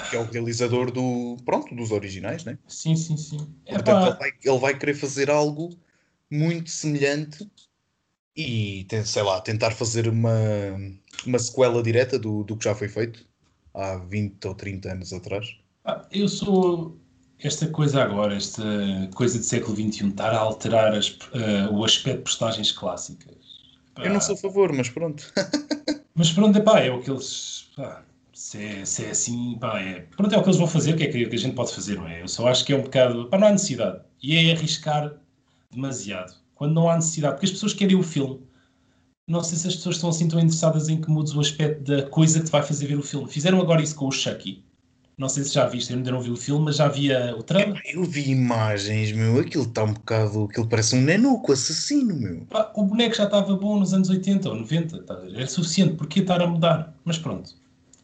que 0.10 0.16
é 0.16 0.20
o 0.20 0.30
realizador 0.32 0.92
do, 0.92 1.38
pronto, 1.46 1.76
dos 1.76 1.92
originais, 1.92 2.44
né? 2.46 2.58
Sim, 2.68 2.96
sim, 2.96 3.18
sim. 3.18 3.38
Portanto, 3.66 4.08
ele 4.08 4.18
vai, 4.18 4.32
ele 4.44 4.60
vai 4.60 4.80
querer 4.80 4.96
fazer 4.96 5.30
algo 5.30 5.78
muito 6.32 6.70
semelhante 6.72 7.50
e, 8.36 8.86
sei 9.06 9.24
lá, 9.24 9.40
tentar 9.42 9.72
fazer 9.72 10.08
uma, 10.08 10.32
uma 11.26 11.40
sequela 11.40 11.82
direta 11.84 12.18
do, 12.20 12.44
do 12.44 12.58
que 12.58 12.64
já 12.66 12.76
foi 12.76 12.88
feito 12.88 13.26
há 13.74 13.98
20 13.98 14.46
ou 14.48 14.56
30 14.56 14.92
anos 14.92 15.14
atrás. 15.14 15.48
Ah, 15.86 16.06
Eu 16.12 16.28
sou 16.28 16.98
esta 17.40 17.68
coisa 17.70 18.02
agora, 18.04 18.36
esta 18.36 18.64
coisa 19.16 19.38
do 19.38 19.44
século 19.44 19.76
XXI, 19.76 20.10
estar 20.10 20.32
a 20.34 20.38
alterar 20.40 20.94
as- 20.96 21.18
ah, 21.34 21.70
o 21.72 21.84
aspecto 21.84 22.18
de 22.20 22.24
personagens 22.24 22.72
clássicas. 22.72 23.36
Pá, 23.94 24.06
Eu 24.06 24.12
não 24.12 24.22
sou 24.22 24.36
a 24.36 24.38
favor, 24.38 24.72
mas 24.74 24.90
pronto. 24.90 25.32
Mas 26.16 26.32
pronto, 26.32 26.58
epá, 26.58 26.80
é 26.80 26.92
o 26.92 27.02
que 27.02 27.10
eles. 27.10 27.72
pá, 27.76 28.04
se, 28.34 28.64
é, 28.64 28.86
se 28.86 29.06
é 29.06 29.10
assim, 29.12 29.58
pá, 29.60 29.80
é, 29.82 30.02
pronto, 30.16 30.34
é 30.34 30.38
o 30.38 30.42
que 30.44 30.50
eles 30.50 30.58
vão 30.60 30.68
fazer, 30.68 30.94
o 30.94 30.98
que 30.98 31.04
é 31.04 31.12
que 31.12 31.36
a 31.36 31.38
gente 31.38 31.56
pode 31.56 31.74
fazer, 31.74 31.96
não 31.98 32.08
é? 32.08 32.22
Eu 32.22 32.28
só 32.28 32.48
acho 32.48 32.66
que 32.66 32.74
é 32.74 32.78
um 32.78 32.84
bocado. 32.84 33.30
Pá, 33.30 33.38
não 33.38 33.48
há 33.48 33.52
necessidade. 33.52 34.02
E 34.22 34.36
é 34.36 34.52
arriscar 34.54 35.20
demasiado. 35.72 36.36
Quando 36.64 36.76
não 36.76 36.90
há 36.90 36.96
necessidade, 36.96 37.34
porque 37.34 37.46
as 37.48 37.52
pessoas 37.52 37.74
querem 37.74 37.98
o 37.98 38.02
filme. 38.04 38.40
Não 39.28 39.44
sei 39.44 39.58
se 39.58 39.68
as 39.68 39.76
pessoas 39.76 39.96
estão 39.98 40.10
assim 40.10 40.30
tão 40.30 40.40
interessadas 40.40 40.88
em 40.88 41.00
que 41.02 41.10
mudes 41.10 41.34
o 41.36 41.42
aspecto 41.42 41.84
da 41.84 42.04
coisa 42.04 42.40
que 42.40 42.46
te 42.46 42.52
vai 42.52 42.64
fazer 42.64 42.88
ver 42.88 42.98
o 42.98 43.02
filme. 43.04 43.30
Fizeram 43.30 43.60
agora 43.60 43.84
isso 43.84 43.94
com 43.96 44.08
o 44.08 44.12
Chucky. 44.14 44.64
Não 45.18 45.28
sei 45.28 45.44
se 45.44 45.54
já 45.54 45.68
viste, 45.68 45.92
eu 45.92 45.98
ainda 45.98 46.10
não 46.10 46.22
vi 46.22 46.32
o 46.32 46.38
filme, 46.38 46.64
mas 46.64 46.78
já 46.78 46.88
via 46.88 47.36
o 47.38 47.44
trailer. 47.44 47.82
Eu 47.86 48.06
vi 48.06 48.30
imagens, 48.32 49.12
meu. 49.12 49.40
Aquilo 49.42 49.66
está 49.66 49.84
um 49.84 49.94
bocado. 49.94 50.46
Aquilo 50.46 50.66
parece 50.70 50.96
um 50.96 51.02
nenuco 51.02 51.52
assassino, 51.52 52.16
meu. 52.16 52.48
O 52.76 52.84
boneco 52.86 53.14
já 53.14 53.26
estava 53.26 53.54
bom 53.58 53.78
nos 53.78 53.94
anos 53.94 54.10
80 54.10 54.48
ou 54.48 54.56
90, 54.56 55.04
tá 55.04 55.16
a 55.16 55.18
ver? 55.18 55.38
é 55.42 55.46
suficiente, 55.46 55.96
porquê 55.96 56.22
estar 56.22 56.42
a 56.42 56.48
mudar? 56.48 56.98
Mas 57.04 57.18
pronto. 57.18 57.54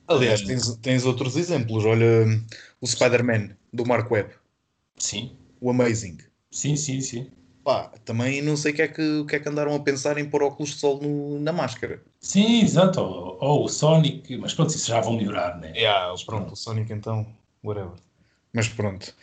Aliás, 0.05 0.41
É. 0.41 0.45
tens, 0.45 0.75
tens 0.81 1.05
outros 1.05 1.37
exemplos. 1.37 1.85
Olha 1.85 2.25
o 2.81 2.85
Spider-Man 2.85 3.51
do 3.71 3.85
Mark 3.87 4.11
Webb, 4.11 4.31
Sim, 4.97 5.31
o 5.61 5.69
Amazing. 5.69 6.17
sim, 6.51 6.75
sim, 6.75 6.99
sim. 6.99 7.27
Pá, 7.63 7.91
também 8.05 8.41
não 8.41 8.55
sei 8.57 8.71
o 8.71 8.75
que 8.75 8.81
é 8.81 8.87
que, 8.87 9.25
que, 9.25 9.35
é 9.35 9.39
que 9.39 9.49
andaram 9.49 9.75
a 9.75 9.79
pensar 9.79 10.17
em 10.17 10.29
pôr 10.29 10.41
óculos 10.43 10.71
de 10.71 10.77
sol 10.79 10.99
no- 11.01 11.39
na 11.39 11.51
máscara. 11.51 12.01
Sim, 12.19 12.61
exato. 12.61 13.01
Ou, 13.01 13.37
ou 13.39 13.65
o 13.65 13.69
Sonic, 13.69 14.37
mas 14.37 14.53
pronto, 14.53 14.69
isso 14.69 14.87
já 14.87 14.99
vão 15.01 15.17
melhorar, 15.17 15.57
né? 15.59 15.71
Yeah, 15.75 16.13
pronto, 16.25 16.53
o 16.53 16.55
Sonic 16.55 16.91
então, 16.91 17.25
whatever. 17.63 17.91
Mas 18.53 18.67
pronto. 18.67 19.13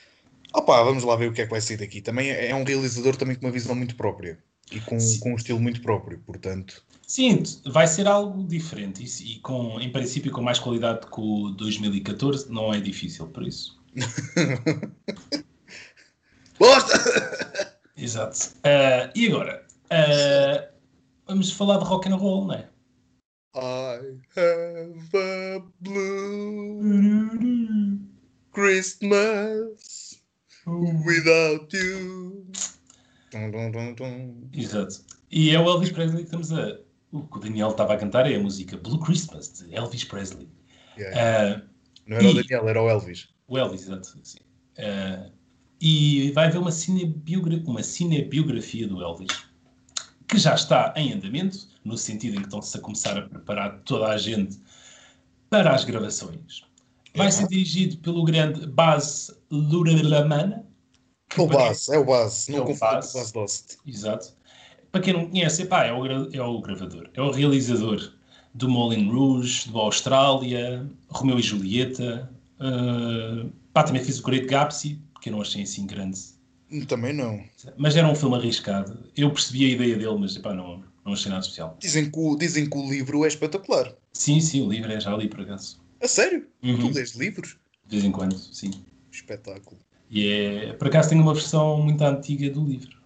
Opa, 0.54 0.82
vamos 0.82 1.02
lá 1.04 1.16
ver 1.16 1.28
o 1.28 1.32
que 1.32 1.42
é 1.42 1.44
que 1.44 1.50
vai 1.50 1.60
sair 1.60 1.76
daqui. 1.78 2.00
Também 2.00 2.30
é 2.30 2.50
é 2.50 2.54
um 2.54 2.64
realizador 2.64 3.16
também 3.16 3.36
com 3.36 3.46
uma 3.46 3.52
visão 3.52 3.74
muito 3.74 3.96
própria 3.96 4.38
e 4.70 4.80
com, 4.80 4.98
Sim. 4.98 5.18
com 5.20 5.32
um 5.32 5.36
estilo 5.36 5.60
muito 5.60 5.82
próprio, 5.82 6.18
portanto. 6.24 6.82
Sim, 7.06 7.42
vai 7.66 7.86
ser 7.86 8.06
algo 8.06 8.46
diferente 8.46 9.02
e, 9.02 9.32
e 9.32 9.38
com, 9.40 9.80
em 9.80 9.90
princípio 9.90 10.30
com 10.32 10.42
mais 10.42 10.58
qualidade 10.58 11.06
que 11.06 11.20
o 11.20 11.50
2014 11.50 12.50
não 12.50 12.72
é 12.72 12.80
difícil, 12.80 13.26
por 13.28 13.46
isso. 13.46 13.76
Bosta! 16.58 17.75
Exato. 17.96 18.52
Ah, 18.64 19.10
e 19.14 19.26
agora? 19.28 19.64
Ah, 19.90 20.68
vamos 21.26 21.50
falar 21.52 21.78
de 21.78 21.84
rock 21.84 22.08
and 22.08 22.16
roll, 22.16 22.46
não 22.46 22.54
é? 22.54 22.68
I 23.54 24.18
have 24.36 25.16
a 25.16 25.62
blue 25.80 26.80
Christmas 28.52 30.20
without 30.66 31.74
you. 31.74 32.46
Exato. 34.52 35.04
E 35.30 35.50
é 35.54 35.58
o 35.60 35.68
Elvis 35.68 35.90
Presley 35.90 36.18
que 36.24 36.24
estamos 36.36 36.52
a. 36.52 36.78
O 37.12 37.22
que 37.26 37.38
o 37.38 37.40
Daniel 37.40 37.70
estava 37.70 37.94
a 37.94 37.96
cantar 37.96 38.30
é 38.30 38.34
a 38.36 38.40
música 38.40 38.76
Blue 38.76 38.98
Christmas, 39.00 39.48
de 39.52 39.74
Elvis 39.74 40.04
Presley. 40.04 40.48
Yeah. 40.98 41.62
Ah, 41.62 41.62
Não 42.06 42.16
era 42.18 42.26
o 42.26 42.30
E- 42.30 42.34
Daniel, 42.42 42.68
era 42.68 42.82
o 42.82 42.90
Elvis. 42.90 43.28
o 43.48 43.56
Elvis, 43.56 43.82
exato. 43.82 44.18
Sim. 44.22 44.38
Ah, 44.78 45.30
e 45.88 46.32
vai 46.32 46.46
haver 46.46 46.58
uma, 46.58 46.72
cinebiogra 46.72 47.62
uma 47.64 47.80
cinebiografia 47.80 48.88
do 48.88 49.00
Elvis, 49.00 49.44
que 50.26 50.36
já 50.36 50.52
está 50.52 50.92
em 50.96 51.12
andamento, 51.12 51.68
no 51.84 51.96
sentido 51.96 52.34
em 52.34 52.38
que 52.38 52.46
estão-se 52.46 52.76
a 52.76 52.80
começar 52.80 53.16
a 53.16 53.22
preparar 53.22 53.78
toda 53.84 54.08
a 54.08 54.18
gente 54.18 54.58
para 55.48 55.72
as 55.72 55.84
gravações. 55.84 56.64
Vai 57.14 57.30
ser 57.30 57.46
dirigido 57.46 57.98
pelo 57.98 58.24
grande 58.24 58.66
Baz 58.66 59.30
Luhrmann. 59.48 60.64
É 61.36 61.40
o 61.40 61.46
Bass, 61.46 61.88
é 61.88 61.98
o 61.98 62.04
Bass. 62.04 62.48
É 62.48 62.52
Não 62.52 62.64
o 62.64 62.66
confundo 62.66 62.90
com 62.90 62.96
o. 62.96 63.20
Bass 63.20 63.32
Dost. 63.32 63.76
Exato. 63.86 64.34
Para 64.90 65.00
quem 65.00 65.14
não 65.14 65.30
conhece, 65.30 65.62
epá, 65.62 65.84
é, 65.84 65.92
o, 65.92 66.04
é 66.04 66.42
o 66.42 66.60
gravador, 66.60 67.08
é 67.14 67.22
o 67.22 67.30
realizador 67.30 68.12
do 68.52 68.68
Moulin 68.68 69.08
Rouge, 69.08 69.70
do 69.70 69.78
Austrália, 69.78 70.84
Romeu 71.10 71.38
e 71.38 71.42
Julieta. 71.42 72.28
Uh, 72.58 73.52
pá, 73.72 73.84
também 73.84 74.02
fiz 74.02 74.18
o 74.18 74.22
Great 74.24 74.46
Gatsby, 74.46 75.05
que 75.26 75.30
eu 75.30 75.32
não 75.32 75.42
achei 75.42 75.62
assim 75.64 75.84
grande. 75.86 76.20
Também 76.86 77.12
não. 77.12 77.42
Mas 77.76 77.96
era 77.96 78.08
um 78.08 78.14
filme 78.14 78.36
arriscado. 78.36 79.10
Eu 79.16 79.32
percebi 79.32 79.64
a 79.64 79.74
ideia 79.74 79.96
dele, 79.96 80.16
mas 80.18 80.36
epá, 80.36 80.54
não, 80.54 80.84
não 81.04 81.14
achei 81.14 81.30
nada 81.30 81.42
especial. 81.42 81.76
Dizem 81.80 82.08
que, 82.08 82.18
o, 82.18 82.36
dizem 82.36 82.70
que 82.70 82.78
o 82.78 82.88
livro 82.88 83.24
é 83.24 83.28
espetacular. 83.28 83.92
Sim, 84.12 84.40
sim, 84.40 84.64
o 84.64 84.70
livro 84.70 84.92
é 84.92 85.00
já 85.00 85.12
ali 85.12 85.28
por 85.28 85.40
acaso. 85.40 85.80
A 86.00 86.06
sério? 86.06 86.46
Uhum. 86.62 86.78
Tu 86.78 86.94
lês 86.94 87.16
livros? 87.16 87.56
De 87.84 87.96
vez 87.96 88.04
em 88.04 88.12
quando, 88.12 88.38
sim. 88.38 88.70
Espetáculo. 89.10 89.80
E 90.08 90.28
é, 90.28 90.72
por 90.74 90.86
acaso 90.86 91.08
tenho 91.08 91.22
uma 91.22 91.34
versão 91.34 91.82
muito 91.82 92.02
antiga 92.04 92.48
do 92.48 92.64
livro. 92.64 92.96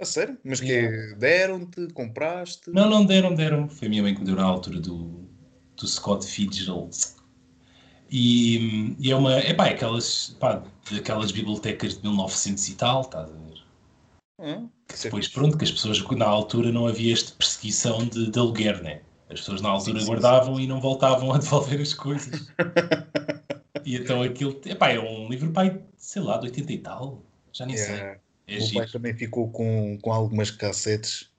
A 0.00 0.06
sério? 0.06 0.38
Mas 0.42 0.60
que 0.60 0.72
é, 0.72 1.14
deram-te? 1.16 1.88
Compraste? 1.92 2.70
Não, 2.70 2.88
não 2.88 3.04
deram, 3.04 3.34
deram. 3.34 3.68
Foi 3.68 3.88
a 3.88 3.90
minha 3.90 4.02
mãe 4.02 4.14
que 4.14 4.20
me 4.20 4.26
deu 4.26 4.36
na 4.36 4.44
altura 4.44 4.80
do, 4.80 5.28
do 5.76 5.86
Scott 5.86 6.26
Fitzgerald. 6.26 6.96
E, 8.10 8.96
e 8.98 9.10
é 9.10 9.16
uma. 9.16 9.34
É 9.34 9.52
pá, 9.52 9.66
aquelas, 9.66 10.36
pá, 10.40 10.62
daquelas 10.90 11.30
bibliotecas 11.30 11.96
de 11.96 12.02
1900 12.02 12.68
e 12.68 12.74
tal, 12.74 13.02
estás 13.02 13.28
a 13.28 13.32
ver? 13.32 13.58
Isso 14.92 15.06
é 15.06 15.10
Depois, 15.10 15.28
pronto, 15.28 15.58
que 15.58 15.64
as 15.64 15.70
pessoas, 15.70 16.00
na 16.16 16.26
altura, 16.26 16.72
não 16.72 16.86
havia 16.86 17.12
esta 17.12 17.32
perseguição 17.34 18.06
de, 18.06 18.30
de 18.30 18.38
aluguer, 18.38 18.82
né? 18.82 19.02
As 19.28 19.40
pessoas 19.40 19.60
na 19.60 19.68
altura 19.68 20.00
Sim, 20.00 20.06
sim, 20.06 20.10
guardavam 20.10 20.58
e 20.58 20.66
não 20.66 20.80
voltavam 20.80 21.32
a 21.32 21.38
devolver 21.38 21.80
as 21.80 21.92
coisas. 21.92 22.48
e 23.84 23.96
então 23.96 24.22
aquilo. 24.22 24.58
Epá, 24.64 24.90
é 24.90 24.98
um 24.98 25.28
livro, 25.28 25.52
pai, 25.52 25.82
sei 25.96 26.22
lá, 26.22 26.38
de 26.38 26.46
80 26.46 26.72
e 26.72 26.78
tal. 26.78 27.22
Já 27.52 27.66
nem 27.66 27.76
sei. 27.76 27.96
É 27.96 28.20
O 28.56 28.60
giro. 28.60 28.74
pai 28.76 28.90
também 28.90 29.14
ficou 29.14 29.50
com, 29.50 29.98
com 30.00 30.12
algumas 30.12 30.50
cassetes, 30.50 31.30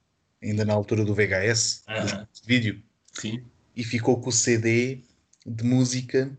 ainda 0.43 0.63
na 0.63 0.73
altura 0.73 1.03
do 1.03 1.15
VHS, 1.15 1.84
Aham. 1.88 2.27
de 2.32 2.47
vídeo, 2.47 2.84
Sim. 3.13 3.43
e 3.75 3.84
ficou 3.84 4.21
com 4.21 4.29
o 4.29 4.34
CD 4.34 5.01
de 5.45 5.63
música 5.63 6.38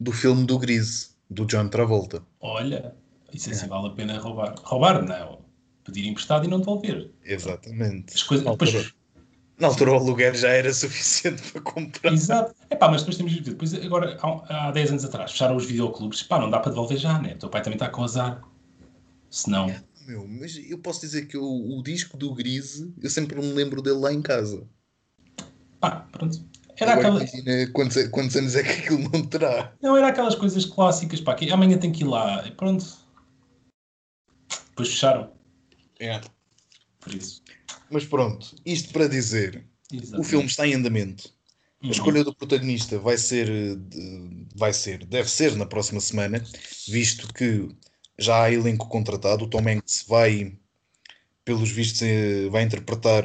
do 0.00 0.12
filme 0.12 0.44
do 0.46 0.58
Grise, 0.58 1.10
do 1.30 1.44
John 1.46 1.68
Travolta. 1.68 2.22
Olha, 2.40 2.94
isso 3.32 3.50
É. 3.50 3.52
assim 3.52 3.68
vale 3.68 3.88
a 3.88 3.90
pena 3.90 4.18
roubar. 4.18 4.54
Roubar, 4.62 5.02
não. 5.04 5.40
Pedir 5.84 6.06
emprestado 6.06 6.44
e 6.44 6.48
não 6.48 6.58
devolver. 6.60 7.10
Exatamente. 7.24 8.14
As 8.14 8.22
coisas. 8.22 8.44
Na 8.44 8.52
Depois, 8.52 8.74
altura, 8.74 8.92
na 9.58 9.66
altura 9.68 9.92
o 9.92 9.94
aluguer 9.94 10.34
já 10.36 10.50
era 10.50 10.72
suficiente 10.72 11.42
para 11.52 11.60
comprar. 11.62 12.12
exato. 12.12 12.54
É 12.70 12.76
pá, 12.76 12.88
mas 12.88 13.00
depois 13.02 13.16
temos 13.16 13.32
de 13.32 13.40
Depois, 13.40 13.72
agora, 13.74 14.18
há, 14.22 14.68
há 14.68 14.70
10 14.70 14.90
anos 14.90 15.04
atrás, 15.04 15.32
fecharam 15.32 15.56
os 15.56 15.64
videoclubes. 15.66 16.22
Pá, 16.22 16.38
não 16.38 16.50
dá 16.50 16.60
para 16.60 16.70
devolver 16.70 16.98
já, 16.98 17.18
né? 17.20 17.34
O 17.34 17.38
teu 17.38 17.48
pai 17.48 17.62
também 17.62 17.76
está 17.76 17.88
com 17.88 18.04
azar. 18.04 18.42
Se 19.30 19.50
não. 19.50 19.74
Meu, 20.06 20.26
mas 20.26 20.56
eu 20.56 20.78
posso 20.78 21.00
dizer 21.00 21.26
que 21.26 21.36
o, 21.36 21.78
o 21.78 21.82
disco 21.82 22.16
do 22.16 22.32
Grise, 22.34 22.94
eu 23.02 23.10
sempre 23.10 23.38
me 23.40 23.52
lembro 23.52 23.82
dele 23.82 23.98
lá 23.98 24.12
em 24.12 24.22
casa. 24.22 24.66
Pá, 25.80 26.06
pronto. 26.12 26.40
Era 26.80 26.94
aquela, 26.94 27.18
imagina 27.22 27.70
quantos, 27.72 28.08
quantos 28.08 28.36
anos 28.36 28.54
é 28.54 28.62
que 28.62 28.70
aquilo 28.70 29.08
não 29.10 29.26
terá. 29.26 29.72
não, 29.82 29.96
era 29.96 30.08
aquelas 30.08 30.34
coisas 30.34 30.64
clássicas, 30.64 31.20
pá, 31.20 31.34
que 31.34 31.50
amanhã 31.50 31.76
tem 31.78 31.90
que 31.92 32.02
ir 32.02 32.06
lá. 32.06 32.46
E 32.46 32.52
pronto. 32.52 32.86
Depois 34.70 34.88
fecharam. 34.88 35.32
Por 37.00 37.14
isso. 37.14 37.42
Mas 37.90 38.04
pronto, 38.04 38.54
isto 38.64 38.92
para 38.92 39.08
dizer, 39.08 39.64
o 39.92 39.96
Exatamente. 39.96 40.28
filme 40.28 40.46
está 40.46 40.66
em 40.66 40.74
andamento. 40.74 41.32
A 41.80 41.86
Uhum. 41.86 41.92
escolha 41.92 42.24
do 42.24 42.34
protagonista 42.34 42.98
vai 42.98 43.16
ser, 43.16 43.48
vai 44.54 44.72
ser, 44.72 45.04
deve 45.06 45.30
ser 45.30 45.54
na 45.56 45.64
próxima 45.64 46.00
semana, 46.00 46.42
visto 46.88 47.32
que 47.32 47.68
já 48.18 48.42
há 48.42 48.52
elenco 48.52 48.88
contratado. 48.88 49.44
O 49.44 49.48
Tom 49.48 49.60
Hanks 49.68 50.04
vai, 50.08 50.56
pelos 51.44 51.70
vistos, 51.70 52.02
eh, 52.02 52.48
vai 52.50 52.64
interpretar 52.64 53.24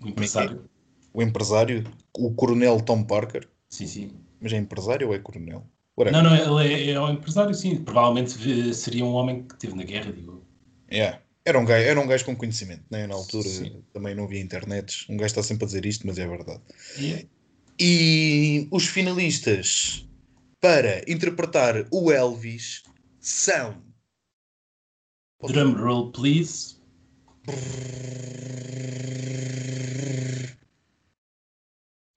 O 0.00 0.08
empresário. 0.08 0.64
O 1.12 1.22
empresário, 1.22 1.84
o 2.16 2.32
coronel 2.34 2.80
Tom 2.80 3.02
Parker. 3.02 3.48
Sim, 3.68 3.86
sim. 3.86 4.10
Mas 4.40 4.52
é 4.52 4.56
empresário 4.56 5.08
ou 5.08 5.14
é 5.14 5.18
coronel? 5.18 5.66
Whatever. 5.96 6.22
Não, 6.22 6.30
não, 6.30 6.60
ele 6.60 6.72
é, 6.72 6.90
é 6.92 7.00
um 7.00 7.10
empresário, 7.10 7.54
sim. 7.54 7.82
Provavelmente 7.82 8.74
seria 8.74 9.04
um 9.04 9.12
homem 9.12 9.42
que 9.42 9.54
esteve 9.54 9.74
na 9.74 9.84
guerra, 9.84 10.12
digo. 10.12 10.42
Yeah. 10.90 11.20
Era, 11.44 11.58
um 11.58 11.64
gajo, 11.64 11.86
era 11.86 12.00
um 12.00 12.06
gajo 12.06 12.24
com 12.24 12.36
conhecimento, 12.36 12.84
né? 12.90 13.06
na 13.06 13.14
altura 13.14 13.48
Sim. 13.48 13.82
também 13.92 14.14
não 14.14 14.24
havia 14.24 14.40
internets. 14.40 15.06
Um 15.08 15.16
gajo 15.16 15.26
está 15.26 15.42
sempre 15.42 15.64
a 15.64 15.66
dizer 15.66 15.86
isto, 15.86 16.06
mas 16.06 16.18
é 16.18 16.26
verdade. 16.26 16.60
E 16.98 17.12
é- 17.12 17.26
E 17.78 18.68
os 18.70 18.86
finalistas 18.86 20.06
para 20.60 21.00
interpretar 21.10 21.86
o 21.90 22.12
Elvis 22.12 22.82
são. 23.18 23.82
Drum 25.42 25.72
roll, 25.72 26.12
please. 26.12 26.76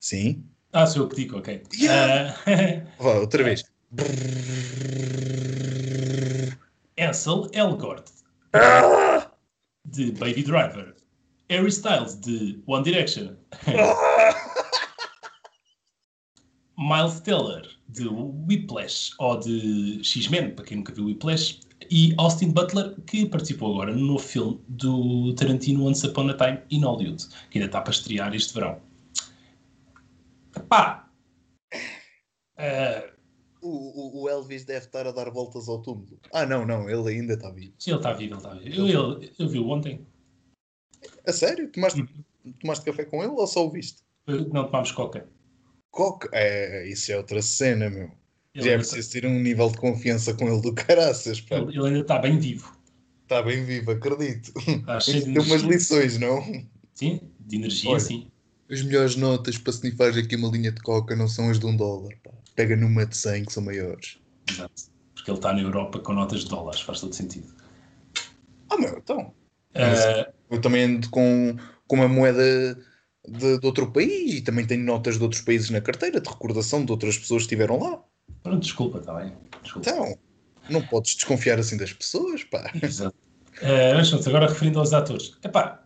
Sim. 0.04 0.44
Ah, 0.74 0.86
sou 0.86 1.04
eu 1.04 1.08
que 1.08 1.16
digo, 1.16 1.38
ok. 1.38 1.64
Yeah. 1.80 2.36
Ah, 2.46 2.84
Vá, 3.02 3.20
outra 3.20 3.42
vez. 3.42 3.64
Ansel 7.00 7.50
Elgort, 7.54 8.10
de 9.86 10.12
Baby 10.12 10.44
Driver. 10.44 10.94
Harry 11.50 11.70
Styles, 11.70 12.16
de 12.16 12.62
One 12.68 12.84
Direction. 12.84 13.38
Miles 16.78 17.22
Teller, 17.22 17.66
de 17.88 18.10
Whiplash, 18.10 19.12
ou 19.20 19.40
de 19.40 20.02
X-Men, 20.04 20.52
para 20.52 20.66
quem 20.66 20.80
nunca 20.80 20.94
viu 20.94 21.06
Whiplash. 21.06 21.62
E 21.90 22.14
Austin 22.18 22.52
Butler, 22.52 22.94
que 23.08 23.26
participou 23.26 23.72
agora 23.72 23.96
no 23.96 24.06
novo 24.06 24.20
filme 24.20 24.60
do 24.68 25.34
Tarantino 25.36 25.88
Once 25.88 26.06
Upon 26.06 26.30
a 26.30 26.34
Time 26.34 26.60
in 26.72 26.82
Hollywood, 26.82 27.26
que 27.50 27.58
ainda 27.58 27.68
está 27.68 27.80
para 27.80 27.94
estrear 27.94 28.36
este 28.36 28.54
verão. 28.54 28.82
Pá! 30.74 31.08
Ah, 32.58 33.14
O, 33.62 33.70
o- 33.70 34.24
o 34.24 34.30
Elvis 34.30 34.66
deve 34.66 34.86
estar 34.88 35.06
a 35.06 35.12
dar 35.12 35.30
voltas 35.30 35.70
ao 35.70 35.84
túmulo. 35.84 36.20
Ah, 36.34 36.48
não, 36.48 36.66
não, 36.66 36.90
ele 36.90 37.10
ainda 37.12 37.36
está 37.36 37.52
vivo. 37.52 37.76
sim, 37.78 37.92
ele 37.92 38.00
está 38.00 38.12
vivo, 38.12 38.34
ele 38.34 38.38
está 38.40 38.54
vivo. 38.56 38.76
Eu, 38.76 38.88
eu, 39.22 39.30
eu 39.38 39.48
vi-o 39.48 39.70
ontem. 39.70 40.06
A 41.28 41.32
sério? 41.32 41.72
Tomaste, 41.72 42.04
tomaste 42.60 42.84
café 42.86 43.06
com 43.06 43.22
ele 43.24 43.34
ou 43.34 43.46
só 43.46 43.64
o 43.66 43.70
viste? 43.70 44.02
Não 44.26 44.66
tomámos 44.66 44.92
coca. 44.92 45.30
Coca? 45.92 46.28
É, 46.34 46.88
isso 46.90 47.12
é 47.12 47.18
outra 47.18 47.40
cena, 47.44 47.88
meu. 47.90 48.12
Ele 48.56 48.66
Já 48.66 48.72
é 48.72 48.74
ainda 48.74 48.84
preciso 48.84 49.12
ter 49.12 49.26
um 49.28 49.40
nível 49.40 49.70
de 49.70 49.78
confiança 49.78 50.34
com 50.34 50.48
ele 50.48 50.60
do 50.62 50.74
caraças, 50.74 51.40
pá. 51.40 51.58
Ele, 51.58 51.78
ele 51.78 51.86
ainda 51.88 52.00
está 52.00 52.18
bem 52.18 52.40
vivo. 52.40 52.76
Está 53.22 53.44
bem 53.44 53.64
vivo, 53.64 53.92
acredito. 53.92 54.52
Está 54.58 55.00
cheio 55.00 55.24
de 55.32 55.40
umas 55.40 55.62
lições, 55.62 56.18
não? 56.18 56.42
Sim, 56.96 57.22
de 57.40 57.58
energia, 57.58 57.92
Olha. 57.92 58.00
sim. 58.00 58.28
As 58.74 58.82
melhores 58.82 59.16
notas 59.16 59.56
para 59.56 59.72
snifar 59.72 60.18
aqui 60.18 60.36
uma 60.36 60.50
linha 60.50 60.72
de 60.72 60.82
coca 60.82 61.16
não 61.16 61.28
são 61.28 61.52
as 61.52 61.60
de 61.60 61.66
um 61.68 61.78
dólar, 61.78 62.12
pá. 62.24 62.32
Pega 62.56 62.76
numa 62.76 63.06
de 63.06 63.16
100 63.16 63.46
que 63.46 63.54
são 63.54 63.62
maiores. 63.62 64.18
Exato. 64.50 64.74
Porque 65.14 65.30
ele 65.30 65.38
está 65.38 65.54
na 65.54 65.62
Europa 65.62 66.00
com 66.00 66.12
notas 66.14 66.42
de 66.42 66.50
dólares, 66.50 66.82
faz 66.82 67.00
todo 67.00 67.14
sentido. 67.14 67.54
Ah, 68.72 68.78
meu, 68.78 68.98
então. 68.98 69.32
Ah, 69.76 70.28
Eu 70.50 70.60
também 70.60 70.86
ando 70.86 71.08
com, 71.12 71.56
com 71.88 71.96
uma 71.96 72.08
moeda 72.08 72.76
de, 73.28 73.60
de 73.60 73.66
outro 73.66 73.92
país 73.92 74.34
e 74.34 74.42
também 74.42 74.66
tenho 74.66 74.84
notas 74.84 75.18
de 75.18 75.24
outros 75.24 75.42
países 75.42 75.70
na 75.70 75.80
carteira, 75.80 76.20
de 76.20 76.28
recordação 76.28 76.84
de 76.84 76.92
outras 76.92 77.16
pessoas 77.16 77.44
que 77.44 77.54
estiveram 77.54 77.78
lá. 77.78 78.04
pronto, 78.42 78.60
desculpa, 78.60 78.98
está 78.98 79.14
bem. 79.14 79.34
Desculpa. 79.62 79.88
Então, 79.88 80.18
não 80.68 80.82
podes 80.88 81.14
desconfiar 81.14 81.60
assim 81.60 81.78
das 81.78 81.94
pessoas, 81.94 82.44
pá. 82.44 82.72
Exato. 82.82 83.16
Ah, 83.62 83.94
mas 83.96 84.28
agora 84.28 84.48
referindo 84.48 84.80
aos 84.80 84.94
atores. 84.94 85.38
Epá, 85.44 85.84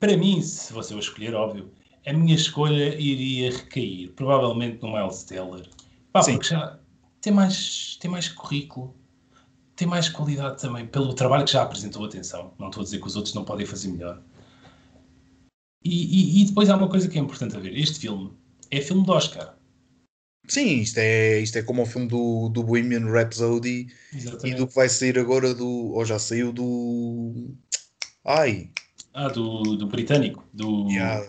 para 0.00 0.16
mim, 0.16 0.42
se 0.42 0.72
você 0.72 0.94
o 0.94 0.98
escolher, 0.98 1.32
óbvio, 1.32 1.70
a 2.06 2.12
minha 2.12 2.34
escolha 2.34 2.94
iria 2.98 3.50
recair, 3.50 4.10
provavelmente 4.12 4.82
no 4.82 4.92
Miles 4.92 5.22
Teller. 5.24 5.68
Pá, 6.12 6.22
Sim. 6.22 6.32
porque 6.34 6.48
já 6.48 6.78
tem 7.20 7.32
mais, 7.32 7.96
tem 8.00 8.10
mais 8.10 8.28
currículo, 8.28 8.94
tem 9.76 9.86
mais 9.86 10.08
qualidade 10.08 10.60
também, 10.60 10.86
pelo 10.86 11.14
trabalho 11.14 11.44
que 11.44 11.52
já 11.52 11.62
apresentou, 11.62 12.04
atenção. 12.04 12.52
Não 12.58 12.68
estou 12.68 12.80
a 12.82 12.84
dizer 12.84 13.00
que 13.00 13.06
os 13.06 13.16
outros 13.16 13.34
não 13.34 13.44
podem 13.44 13.64
fazer 13.66 13.88
melhor. 13.88 14.20
E, 15.84 15.90
e- 15.90 16.42
e 16.42 16.44
depois 16.46 16.68
há 16.70 16.76
uma 16.76 16.88
coisa 16.88 17.08
que 17.08 17.18
é 17.18 17.20
importante 17.20 17.56
a 17.56 17.60
ver. 17.60 17.76
Este 17.76 17.98
filme 18.00 18.32
é 18.70 18.80
filme 18.80 19.04
de 19.04 19.10
Oscar. 19.10 19.56
Sim, 20.48 20.80
isto 20.80 20.98
é, 20.98 21.38
isto 21.40 21.56
é 21.56 21.62
como 21.62 21.82
o 21.82 21.86
filme 21.86 22.08
do, 22.08 22.48
do 22.48 22.62
Bohemian 22.64 23.06
Rhapsody 23.10 23.86
e 24.12 24.16
Exatamente. 24.16 24.56
do 24.58 24.66
que 24.66 24.74
vai 24.74 24.88
sair 24.88 25.18
agora 25.18 25.54
do. 25.54 25.68
ou 25.92 26.04
já 26.04 26.18
saiu 26.18 26.52
do. 26.52 27.54
Ai, 28.24 28.70
Ah, 29.14 29.28
do, 29.28 29.76
do 29.76 29.86
britânico. 29.86 30.44
Do... 30.52 30.88
yeah. 30.90 31.28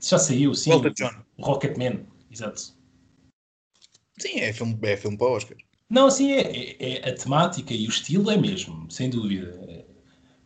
Já 0.00 0.18
saiu, 0.18 0.54
sim. 0.54 0.70
Elton 0.72 0.90
John. 0.90 1.10
O 1.38 1.42
Rocketman. 1.44 2.06
Exato. 2.30 2.74
Sim, 4.18 4.40
é 4.40 4.52
filme, 4.52 4.78
é 4.82 4.96
filme 4.96 5.16
para 5.16 5.26
Oscar. 5.28 5.56
Não, 5.88 6.06
assim, 6.06 6.32
é, 6.32 6.40
é- 6.40 7.08
é 7.08 7.10
a 7.10 7.14
temática 7.14 7.74
e 7.74 7.86
o 7.86 7.90
estilo 7.90 8.30
é 8.30 8.36
mesmo, 8.36 8.90
sem 8.90 9.10
dúvida. 9.10 9.84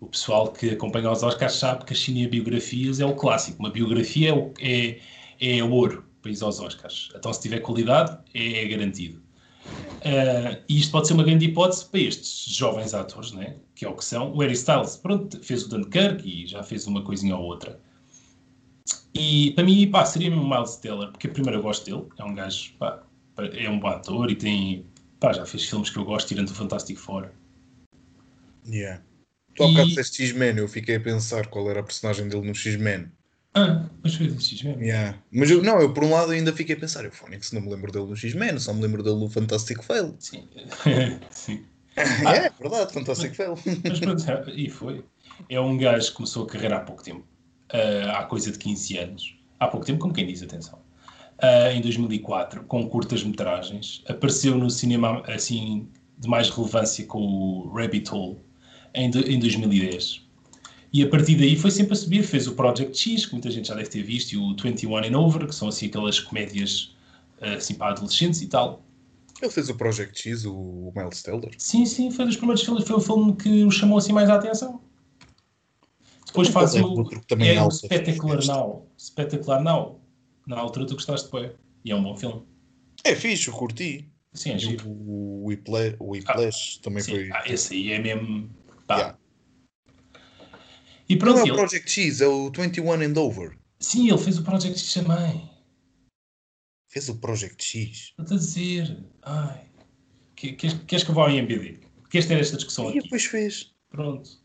O 0.00 0.06
pessoal 0.06 0.52
que 0.52 0.70
acompanha 0.70 1.10
os 1.10 1.22
Oscars 1.22 1.54
sabe 1.54 1.84
que 1.84 1.92
as 1.92 1.98
cinebiografias 2.00 3.00
é 3.00 3.06
o 3.06 3.14
clássico. 3.14 3.58
Uma 3.58 3.70
biografia 3.70 4.30
é, 4.30 4.32
o, 4.32 4.52
é, 4.60 4.98
é 5.40 5.64
ouro 5.64 6.04
para 6.20 6.30
ir 6.30 6.42
aos 6.42 6.60
Oscars. 6.60 7.10
Então, 7.14 7.32
se 7.32 7.40
tiver 7.40 7.60
qualidade, 7.60 8.18
é, 8.32 8.64
é 8.64 8.68
garantido. 8.68 9.22
Ah, 10.04 10.62
e 10.68 10.78
isto 10.78 10.92
pode 10.92 11.06
ser 11.06 11.14
uma 11.14 11.24
grande 11.24 11.46
hipótese 11.46 11.86
para 11.86 12.00
estes 12.00 12.44
jovens 12.54 12.92
atores, 12.92 13.32
né? 13.32 13.56
que 13.74 13.84
é 13.84 13.88
o 13.88 13.96
que 13.96 14.04
são. 14.04 14.32
O 14.32 14.38
Harry 14.40 14.52
Styles, 14.52 14.96
pronto, 14.96 15.42
fez 15.42 15.64
o 15.64 15.68
Dunkirk 15.68 16.26
e 16.28 16.46
já 16.46 16.62
fez 16.62 16.86
uma 16.86 17.02
coisinha 17.02 17.36
ou 17.36 17.44
outra. 17.44 17.80
E 19.14 19.52
para 19.52 19.64
mim, 19.64 19.90
pá, 19.90 20.04
seria 20.04 20.28
mesmo 20.28 20.44
o 20.44 20.48
Miles 20.50 20.76
Teller, 20.76 21.10
porque 21.10 21.28
primeiro 21.28 21.58
eu 21.58 21.62
gosto 21.62 21.84
dele, 21.86 22.08
é 22.18 22.24
um 22.24 22.34
gajo, 22.34 22.72
pá, 22.78 23.02
é 23.38 23.70
um 23.70 23.78
bom 23.78 23.88
ator 23.88 24.30
e 24.30 24.34
tem, 24.34 24.84
pá, 25.20 25.32
já 25.32 25.46
fez 25.46 25.64
filmes 25.68 25.88
que 25.90 25.98
eu 25.98 26.04
gosto, 26.04 26.28
tirando 26.28 26.48
o 26.48 26.54
Fantástico 26.54 27.00
Four. 27.00 27.30
Yeah. 28.66 29.02
Tu 29.54 29.62
há 29.62 29.68
bocado 29.68 29.86
E- 29.86 29.88
disseste 29.90 30.24
X-Men, 30.26 30.58
eu 30.58 30.68
fiquei 30.68 30.96
a 30.96 31.00
pensar 31.00 31.46
qual 31.46 31.70
era 31.70 31.80
a 31.80 31.82
personagem 31.82 32.28
dele 32.28 32.46
no 32.46 32.54
X-Men. 32.54 33.10
Ah, 33.54 33.88
mas 34.02 34.16
fez 34.16 34.34
isso 34.34 34.66
mesmo. 34.66 34.82
Yeah. 34.82 35.16
Mas 35.30 35.48
eu, 35.48 35.62
não, 35.62 35.80
eu 35.80 35.94
por 35.94 36.02
um 36.02 36.10
lado 36.10 36.32
ainda 36.32 36.52
fiquei 36.52 36.74
a 36.74 36.78
pensar, 36.78 37.04
eu 37.04 37.12
Fónix 37.12 37.52
não 37.52 37.60
me 37.60 37.70
lembro 37.70 37.92
dele 37.92 38.06
no 38.06 38.16
X-Men, 38.16 38.58
só 38.58 38.74
me 38.74 38.82
lembro 38.82 39.02
dele 39.02 39.16
no 39.16 39.30
Fantastic 39.30 39.80
Fail. 39.84 40.16
Sim. 40.18 40.48
Sim. 41.30 41.64
é, 41.96 42.50
verdade, 42.50 42.92
Fantastic 42.92 43.34
Fail. 43.34 43.54
Mas 43.84 44.00
pronto, 44.00 44.28
é, 44.28 44.50
e 44.56 44.68
foi. 44.68 45.04
É 45.48 45.60
um 45.60 45.78
gajo 45.78 46.08
que 46.08 46.14
começou 46.14 46.44
a 46.44 46.48
carreira 46.48 46.78
há 46.78 46.80
pouco 46.80 47.02
tempo, 47.04 47.24
ah, 47.72 48.18
há 48.20 48.24
coisa 48.24 48.50
de 48.52 48.58
15 48.58 48.96
anos. 48.98 49.36
Há 49.58 49.68
pouco 49.68 49.86
tempo, 49.86 50.00
como 50.00 50.14
quem 50.14 50.26
diz, 50.26 50.42
atenção. 50.42 50.78
Ah, 51.38 51.72
em 51.72 51.80
2004, 51.80 52.64
com 52.64 52.88
curtas-metragens, 52.88 54.02
apareceu 54.08 54.56
no 54.56 54.70
cinema 54.70 55.22
assim 55.26 55.88
de 56.18 56.28
mais 56.28 56.48
relevância 56.50 57.04
com 57.06 57.20
o 57.20 57.72
Rabbit 57.74 58.10
Hole 58.12 58.38
em, 58.94 59.10
do- 59.10 59.28
em 59.28 59.38
2010. 59.38 60.22
E 60.92 61.02
a 61.02 61.08
partir 61.08 61.34
daí 61.36 61.56
foi 61.56 61.70
sempre 61.72 61.92
a 61.94 61.96
subir. 61.96 62.22
Fez 62.22 62.46
o 62.46 62.54
Project 62.54 62.96
X, 62.96 63.26
que 63.26 63.32
muita 63.32 63.50
gente 63.50 63.66
já 63.68 63.74
deve 63.74 63.88
ter 63.88 64.02
visto, 64.02 64.32
e 64.32 64.36
o 64.36 64.54
21 64.56 64.96
and 64.98 65.18
Over, 65.18 65.46
que 65.48 65.54
são 65.54 65.68
assim 65.68 65.86
aquelas 65.86 66.20
comédias 66.20 66.94
ah, 67.40 67.54
assim 67.54 67.74
para 67.74 67.92
adolescentes 67.92 68.40
e 68.42 68.46
tal. 68.46 68.84
Ele 69.42 69.50
fez 69.50 69.68
o 69.68 69.74
Project 69.74 70.16
X, 70.18 70.44
o 70.44 70.92
Miles 70.94 71.22
Teller. 71.22 71.50
Sim, 71.58 71.84
sim, 71.84 72.10
foi 72.12 72.24
dos 72.26 72.36
primeiros 72.36 72.62
filmes, 72.62 72.84
foi 72.84 72.96
o 72.96 73.00
filme 73.00 73.34
que 73.36 73.64
o 73.64 73.70
chamou 73.70 73.98
assim 73.98 74.12
mais 74.12 74.30
a 74.30 74.36
atenção. 74.36 74.80
Depois 76.34 76.48
faz 76.48 76.74
é 76.74 76.82
o, 76.82 76.86
outro 76.88 77.20
que 77.20 77.26
também 77.28 77.54
é 77.54 77.62
o 77.62 77.70
Spectacular 77.70 78.38
este? 78.38 78.48
Now. 78.50 78.90
Spectacular 78.98 79.62
Now. 79.62 80.00
Na 80.48 80.58
altura 80.58 80.84
tu 80.86 80.94
gostaste 80.94 81.30
de 81.30 81.52
E 81.84 81.92
é 81.92 81.94
um 81.96 82.02
bom 82.02 82.16
filme. 82.16 82.42
É 83.04 83.14
fixe, 83.14 83.48
eu 83.48 83.54
curti. 83.54 84.10
Sim, 84.32 84.50
é 84.50 84.56
E 84.56 84.58
giro. 84.58 84.88
o 84.88 85.44
Whiplash, 85.46 85.96
o 86.00 86.10
Whiplash 86.10 86.78
também 86.82 87.02
Sim, 87.04 87.12
foi. 87.12 87.30
ah, 87.32 87.44
esse 87.46 87.72
aí 87.74 87.92
é 87.92 87.98
mesmo. 88.00 88.50
Pá. 88.86 88.96
Yeah. 88.96 89.18
E 91.08 91.12
Não 91.14 91.18
pronto, 91.20 91.38
é 91.48 91.52
o 91.52 91.54
Project 91.54 91.88
X, 91.90 92.20
é 92.20 92.26
o 92.26 92.50
21 92.50 92.92
and 92.92 93.16
Over. 93.16 93.56
sim, 93.78 94.08
ele 94.08 94.18
fez 94.18 94.38
o 94.38 94.42
Project 94.42 94.78
X 94.80 94.92
também. 94.94 95.48
Fez 96.90 97.08
o 97.08 97.16
Project 97.20 97.62
X. 97.64 98.12
Estou 98.18 98.36
a 98.36 98.38
dizer. 98.40 99.04
Ai. 99.22 99.70
Que- 100.34 100.52
Queres, 100.54 100.78
queres 100.86 101.04
que 101.04 101.10
eu 101.10 101.14
vá 101.14 101.22
ao 101.22 101.30
IMBD? 101.30 101.80
Queres 102.10 102.26
ter 102.26 102.38
esta 102.40 102.56
discussão 102.56 102.86
E 102.86 102.88
aqui? 102.90 103.00
depois 103.02 103.24
fez. 103.24 103.72
Pronto. 103.90 104.42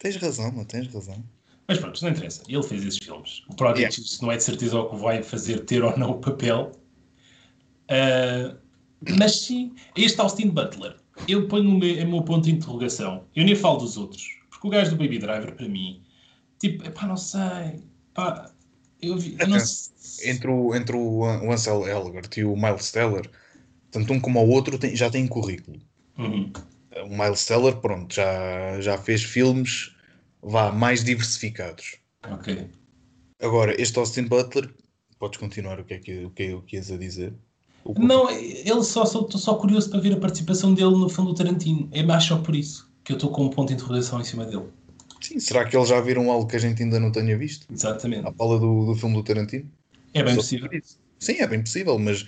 Tens 0.00 0.16
razão, 0.16 0.50
mano, 0.50 0.64
tens 0.64 0.92
razão. 0.92 1.22
Mas 1.68 1.78
pronto, 1.78 2.02
não 2.02 2.10
interessa. 2.10 2.42
Ele 2.48 2.62
fez 2.64 2.84
esses 2.84 2.98
filmes. 2.98 3.42
O 3.48 3.54
Project 3.54 4.00
Yeah. 4.00 4.18
Não 4.22 4.32
é 4.32 4.36
de 4.36 4.42
certeza 4.42 4.80
o 4.80 4.90
que 4.90 4.96
vai 4.96 5.22
fazer 5.22 5.60
ter 5.66 5.84
ou 5.84 5.96
não 5.96 6.10
o 6.12 6.18
papel. 6.18 6.72
Ah, 7.88 8.56
mas 9.18 9.40
sim, 9.42 9.74
este 9.96 10.20
Austin 10.20 10.48
Butler, 10.48 10.96
eu 11.28 11.46
ponho 11.48 11.68
o 11.70 11.78
meu, 11.78 12.04
o 12.04 12.08
meu 12.08 12.22
ponto 12.22 12.44
de 12.44 12.52
interrogação. 12.52 13.24
Eu 13.36 13.44
nem 13.44 13.54
falo 13.54 13.78
dos 13.78 13.96
outros. 13.96 14.24
Porque 14.50 14.66
o 14.66 14.70
gajo 14.70 14.90
do 14.90 14.96
Baby 14.96 15.18
Driver, 15.18 15.54
para 15.54 15.68
mim, 15.68 16.02
tipo, 16.58 16.84
epá, 16.84 17.06
não 17.06 17.16
sei. 17.16 17.84
Pá, 18.14 18.50
eu, 19.00 19.16
vi, 19.18 19.36
eu 19.38 19.46
não 19.46 19.56
Atenção, 19.56 19.92
sei. 19.96 20.30
Entre 20.30 20.48
o, 20.48 20.74
entre 20.74 20.96
o 20.96 21.24
Ansel 21.52 21.86
Elgort 21.86 22.36
e 22.36 22.44
o 22.44 22.56
Miles 22.56 22.90
Teller, 22.90 23.30
tanto 23.90 24.12
um 24.12 24.20
como 24.20 24.40
o 24.40 24.48
outro 24.50 24.78
tem- 24.78 24.96
já 24.96 25.08
têm 25.10 25.26
currículo. 25.26 25.78
Uhum. 26.18 26.52
O 26.96 27.08
Miles 27.08 27.44
Teller, 27.46 27.76
pronto, 27.76 28.14
já, 28.14 28.80
já 28.80 28.98
fez 28.98 29.22
filmes 29.22 29.94
vá, 30.42 30.72
mais 30.72 31.04
diversificados. 31.04 31.96
Ok. 32.30 32.68
Agora, 33.40 33.80
este 33.80 33.98
Austin 33.98 34.24
Butler, 34.24 34.70
podes 35.18 35.38
continuar 35.38 35.78
o 35.80 35.84
que 35.84 35.94
é 35.94 35.98
que, 35.98 36.24
o 36.24 36.30
que, 36.30 36.42
é, 36.44 36.54
o 36.54 36.62
que 36.62 36.76
ias 36.76 36.90
a 36.90 36.96
dizer? 36.96 37.32
O- 37.84 37.94
Não, 37.98 38.28
ele 38.30 38.82
só 38.82 39.04
estou 39.04 39.28
só 39.38 39.54
curioso 39.54 39.88
para 39.90 40.00
ver 40.00 40.12
a 40.12 40.16
participação 40.16 40.74
dele 40.74 40.90
no 40.90 41.08
filme 41.08 41.30
do 41.30 41.36
Tarantino. 41.36 41.88
É 41.92 42.02
mais 42.02 42.24
só 42.24 42.38
por 42.38 42.54
isso 42.54 42.90
que 43.04 43.12
eu 43.12 43.16
estou 43.16 43.30
com 43.30 43.44
um 43.44 43.50
ponto 43.50 43.68
de 43.68 43.74
interrogação 43.74 44.20
em 44.20 44.24
cima 44.24 44.44
dele. 44.44 44.64
Sim, 45.20 45.38
será 45.38 45.64
que 45.64 45.76
eles 45.76 45.88
já 45.88 46.00
viram 46.00 46.30
algo 46.30 46.46
que 46.46 46.56
a 46.56 46.58
gente 46.58 46.82
ainda 46.82 46.98
não 46.98 47.12
tenha 47.12 47.36
visto? 47.36 47.66
Exatamente. 47.72 48.26
À 48.26 48.32
fala 48.32 48.58
do, 48.58 48.86
do 48.86 48.94
filme 48.94 49.14
do 49.14 49.22
Tarantino? 49.22 49.70
É 50.12 50.22
bem 50.22 50.34
Só 50.34 50.40
possível. 50.40 50.68
Sim, 51.18 51.34
é 51.34 51.46
bem 51.46 51.60
possível, 51.62 51.98
mas 51.98 52.26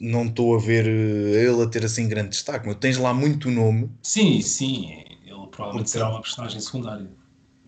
não 0.00 0.26
estou 0.26 0.54
a 0.56 0.58
ver 0.58 0.86
eh, 0.86 1.44
ele 1.50 1.62
a 1.62 1.66
ter 1.68 1.84
assim 1.84 2.08
grande 2.08 2.30
destaque. 2.30 2.66
Mas 2.66 2.76
tens 2.78 2.96
lá 2.98 3.12
muito 3.14 3.50
nome, 3.50 3.90
Sim, 4.02 4.40
sim. 4.42 5.04
Ele 5.24 5.46
provavelmente 5.52 5.90
será 5.90 6.08
uma 6.10 6.20
personagem 6.20 6.60
secundária. 6.60 7.08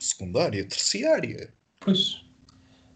secundária, 0.00 0.66
terciária. 0.68 1.54
Pois. 1.80 2.24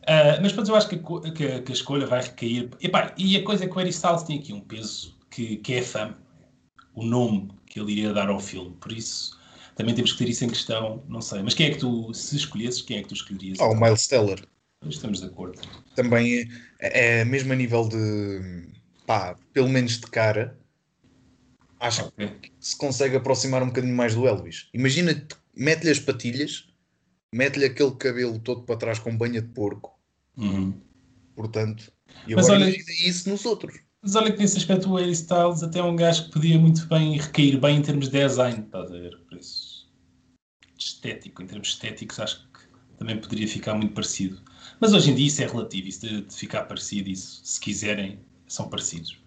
Ah, 0.06 0.38
mas 0.42 0.52
depois 0.52 0.68
eu 0.68 0.76
acho 0.76 0.88
que 0.88 0.96
a, 0.96 1.32
que 1.32 1.46
a- 1.46 1.62
que 1.62 1.72
a 1.72 1.74
escolha 1.74 2.06
vai 2.06 2.22
recair. 2.22 2.70
Epá, 2.80 3.14
e 3.18 3.36
a 3.36 3.44
coisa 3.44 3.64
é 3.64 3.68
que 3.68 3.74
o 3.74 3.78
Harry 3.78 3.90
Styles 3.90 4.24
tem 4.24 4.38
aqui 4.40 4.52
um 4.52 4.60
peso 4.60 5.16
que, 5.30 5.58
que 5.58 5.74
é 5.74 5.80
a 5.80 5.84
fama. 5.84 6.18
O 6.94 7.04
nome 7.04 7.50
que 7.66 7.80
ele 7.80 7.92
iria 7.92 8.12
dar 8.14 8.28
ao 8.30 8.40
filme. 8.40 8.76
Por 8.80 8.92
isso, 8.92 9.38
também 9.76 9.94
temos 9.94 10.12
que 10.12 10.18
ter 10.18 10.28
isso 10.30 10.44
em 10.44 10.48
questão. 10.50 11.02
Não 11.08 11.22
sei. 11.22 11.42
Mas 11.42 11.54
quem 11.54 11.66
é 11.68 11.70
que 11.72 11.78
tu, 11.78 12.12
se 12.14 12.36
escolhesses, 12.36 12.82
quem 12.82 12.98
é 12.98 13.02
que 13.02 13.08
tu 13.08 13.14
escolherias? 13.14 13.58
Ah, 13.60 13.66
o 13.68 13.74
Miles 13.74 14.06
Teller 14.06 14.40
Estamos 14.88 15.20
de 15.20 15.26
acordo. 15.26 15.60
também 15.94 16.48
é, 16.78 17.20
é 17.20 17.24
mesmo 17.24 17.52
a 17.52 17.56
nível 17.56 17.88
de 17.88 18.66
pá, 19.06 19.36
pelo 19.52 19.68
menos 19.68 19.98
de 19.98 20.06
cara. 20.06 20.58
Acho 21.80 22.06
Ok. 22.06 22.28
que 22.40 22.52
se 22.60 22.76
consegue 22.76 23.16
aproximar 23.16 23.62
um 23.62 23.66
bocadinho 23.66 23.94
mais 23.96 24.14
do 24.14 24.26
Elvis. 24.26 24.68
Imagina, 24.72 25.26
mete-lhe 25.54 25.90
as 25.90 25.98
patilhas, 25.98 26.68
mete-lhe 27.32 27.66
aquele 27.66 27.94
cabelo 27.96 28.38
todo 28.38 28.62
para 28.62 28.76
trás 28.76 28.98
com 28.98 29.16
banha 29.16 29.42
de 29.42 29.48
porco, 29.48 29.98
Uhum. 30.36 30.80
portanto. 31.34 31.92
E 32.26 32.34
Mas 32.34 32.46
agora 32.46 32.62
olha- 32.64 32.70
imagina 32.76 33.08
isso 33.08 33.28
nos 33.28 33.44
outros. 33.44 33.74
Mas 34.00 34.14
olha 34.14 34.32
que 34.32 34.38
nesse 34.38 34.58
aspecto 34.58 34.90
o 34.90 34.96
Harry 34.96 35.12
Styles 35.12 35.62
até 35.62 35.78
é 35.78 35.82
um 35.82 35.96
gajo 35.96 36.26
que 36.26 36.32
podia 36.32 36.58
muito 36.58 36.86
bem 36.86 37.16
recair 37.18 37.58
bem 37.58 37.78
em 37.78 37.82
termos 37.82 38.08
de 38.08 38.18
design, 38.18 38.60
estás 38.64 38.90
a 38.90 38.94
ver? 38.98 39.18
Por 39.28 39.38
isso, 39.38 39.90
estético, 40.78 41.42
em 41.42 41.46
termos 41.46 41.68
estéticos, 41.68 42.20
acho 42.20 42.46
que 42.52 42.60
também 42.98 43.18
poderia 43.18 43.48
ficar 43.48 43.74
muito 43.74 43.94
parecido. 43.94 44.40
Mas 44.78 44.92
hoje 44.92 45.10
em 45.10 45.14
dia 45.14 45.26
isso 45.26 45.42
é 45.42 45.46
relativo, 45.46 45.88
isso 45.88 46.00
de, 46.06 46.20
de 46.22 46.34
ficar 46.34 46.64
parecido, 46.64 47.08
isso, 47.08 47.40
se 47.44 47.58
quiserem, 47.58 48.20
são 48.54 48.68
parecidos. 48.68 49.18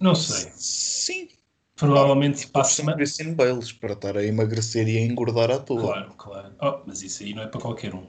Não 0.00 0.14
sei. 0.14 0.50
Sim. 0.54 1.28
Provavelmente 1.76 2.42
Para 2.46 2.52
para 2.52 2.60
a 2.62 2.64
são 2.64 2.74
semana. 2.76 2.96
Christian 2.96 3.34
Bales 3.34 3.72
para 3.72 3.92
estar 3.92 4.16
a 4.16 4.24
emagrecer 4.24 4.88
e 4.88 4.96
a 4.96 5.00
engordar 5.00 5.50
à 5.50 5.58
toa. 5.58 5.80
Claro, 5.80 6.14
claro. 6.16 6.54
Oh, 6.60 6.82
mas 6.86 7.02
isso 7.02 7.22
aí 7.22 7.34
não 7.34 7.42
é 7.42 7.46
para 7.46 7.60
qualquer 7.60 7.94
um. 7.94 8.04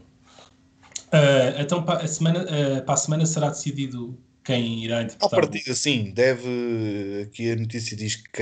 Ah, 1.12 1.60
então, 1.60 1.84
para 1.84 2.04
a, 2.04 2.08
semana, 2.08 2.46
ah, 2.50 2.82
para 2.82 2.94
a 2.94 2.98
semana 2.98 3.26
será 3.26 3.50
decidido 3.50 4.18
quem 4.44 4.84
irá 4.84 5.04
interpretar. 5.04 5.28
o- 5.40 5.42
partida, 5.42 5.76
sim, 5.76 6.12
deve. 6.12 6.48
Aqui 7.24 7.52
a 7.52 7.56
notícia 7.56 7.96
diz 7.96 8.16
que 8.16 8.42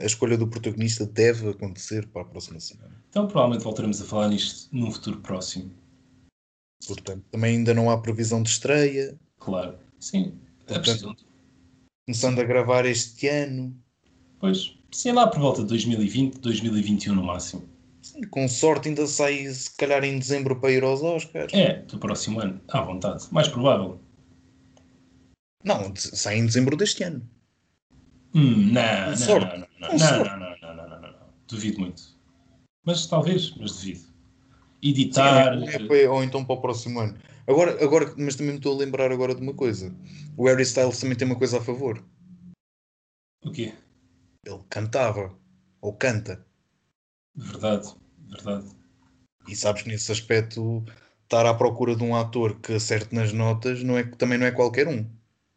a 0.00 0.04
escolha 0.04 0.36
do 0.36 0.46
protagonista 0.48 1.06
deve 1.06 1.48
acontecer 1.50 2.06
para 2.08 2.22
a 2.22 2.24
próxima 2.26 2.60
semana. 2.60 2.94
Então, 3.08 3.26
provavelmente 3.26 3.64
voltaremos 3.64 4.00
a 4.02 4.04
falar 4.04 4.28
nisto 4.28 4.68
num 4.72 4.90
futuro 4.90 5.20
próximo. 5.20 5.70
Portanto, 6.86 7.24
também 7.30 7.56
ainda 7.56 7.72
não 7.74 7.90
há 7.90 7.98
previsão 7.98 8.42
de 8.42 8.50
estreia. 8.50 9.18
Claro. 9.38 9.78
Sim. 9.98 10.34
É 10.68 10.74
Portanto. 10.74 11.16
Começando 12.06 12.38
a 12.40 12.44
gravar 12.44 12.86
este 12.86 13.26
ano. 13.28 13.76
Pois, 14.40 14.74
sim, 14.92 15.12
lá 15.12 15.26
por 15.26 15.40
volta 15.40 15.62
de 15.62 15.68
2020, 15.68 16.38
2021 16.40 17.14
no 17.14 17.22
máximo. 17.22 17.68
Sim, 18.02 18.22
com 18.28 18.48
sorte 18.48 18.88
ainda 18.88 19.06
sai 19.06 19.46
se 19.48 19.74
calhar 19.76 20.02
em 20.04 20.18
dezembro 20.18 20.58
para 20.60 20.70
ir 20.72 20.82
aos 20.84 21.02
Oscars. 21.02 21.52
É, 21.52 21.82
do 21.82 21.98
próximo 21.98 22.40
ano, 22.40 22.60
à 22.68 22.80
vontade. 22.80 23.26
Mais 23.30 23.48
provável. 23.48 24.00
Não, 25.64 25.92
sai 25.96 26.38
em 26.38 26.46
dezembro 26.46 26.76
deste 26.76 27.02
ano. 27.02 27.28
Hum, 28.34 28.72
não, 28.72 28.82
não, 29.10 29.40
não, 29.40 29.58
não, 29.58 29.68
não, 29.80 29.98
não, 29.98 29.98
não, 29.98 30.38
não, 30.38 30.38
não, 30.38 30.56
não, 30.60 30.76
não, 30.76 30.88
não, 30.88 31.00
não. 31.00 31.18
Duvido 31.48 31.80
muito. 31.80 32.02
Mas 32.84 33.06
talvez, 33.06 33.52
mas 33.58 33.72
duvido. 33.72 33.98
Sim, 34.00 34.06
Editar. 34.82 35.54
é- 35.62 35.74
é 35.74 35.78
para- 35.86 36.12
ou 36.12 36.22
então 36.22 36.44
para 36.44 36.54
o 36.54 36.60
próximo 36.60 37.00
ano. 37.00 37.18
Agora, 37.48 37.82
agora, 37.82 38.14
mas 38.16 38.36
também 38.36 38.52
me 38.52 38.58
estou 38.58 38.74
a 38.74 38.78
lembrar 38.78 39.10
agora 39.10 39.34
de 39.34 39.40
uma 39.42 39.54
coisa. 39.54 39.92
O 40.36 40.46
Harry 40.46 40.62
Styles 40.62 41.00
também 41.00 41.16
tem 41.16 41.26
uma 41.26 41.36
coisa 41.38 41.58
a 41.58 41.60
favor. 41.60 42.04
O 43.44 43.50
quê? 43.50 43.74
Ele 44.44 44.64
cantava. 44.68 45.38
Ou 45.80 45.92
canta. 45.96 46.44
Verdade, 47.34 47.94
verdade. 48.28 48.66
E 49.48 49.56
sabes 49.56 49.82
que 49.82 49.88
nesse 49.88 50.12
aspecto 50.12 50.84
estar 51.24 51.44
à 51.44 51.52
procura 51.54 51.96
de 51.96 52.04
um 52.04 52.14
ator 52.14 52.60
que 52.60 52.74
acerte 52.74 53.12
nas 53.14 53.32
notas 53.32 53.82
não 53.82 53.98
é, 53.98 54.04
também 54.04 54.38
não 54.38 54.46
é 54.46 54.52
qualquer 54.52 54.86
um. 54.86 55.04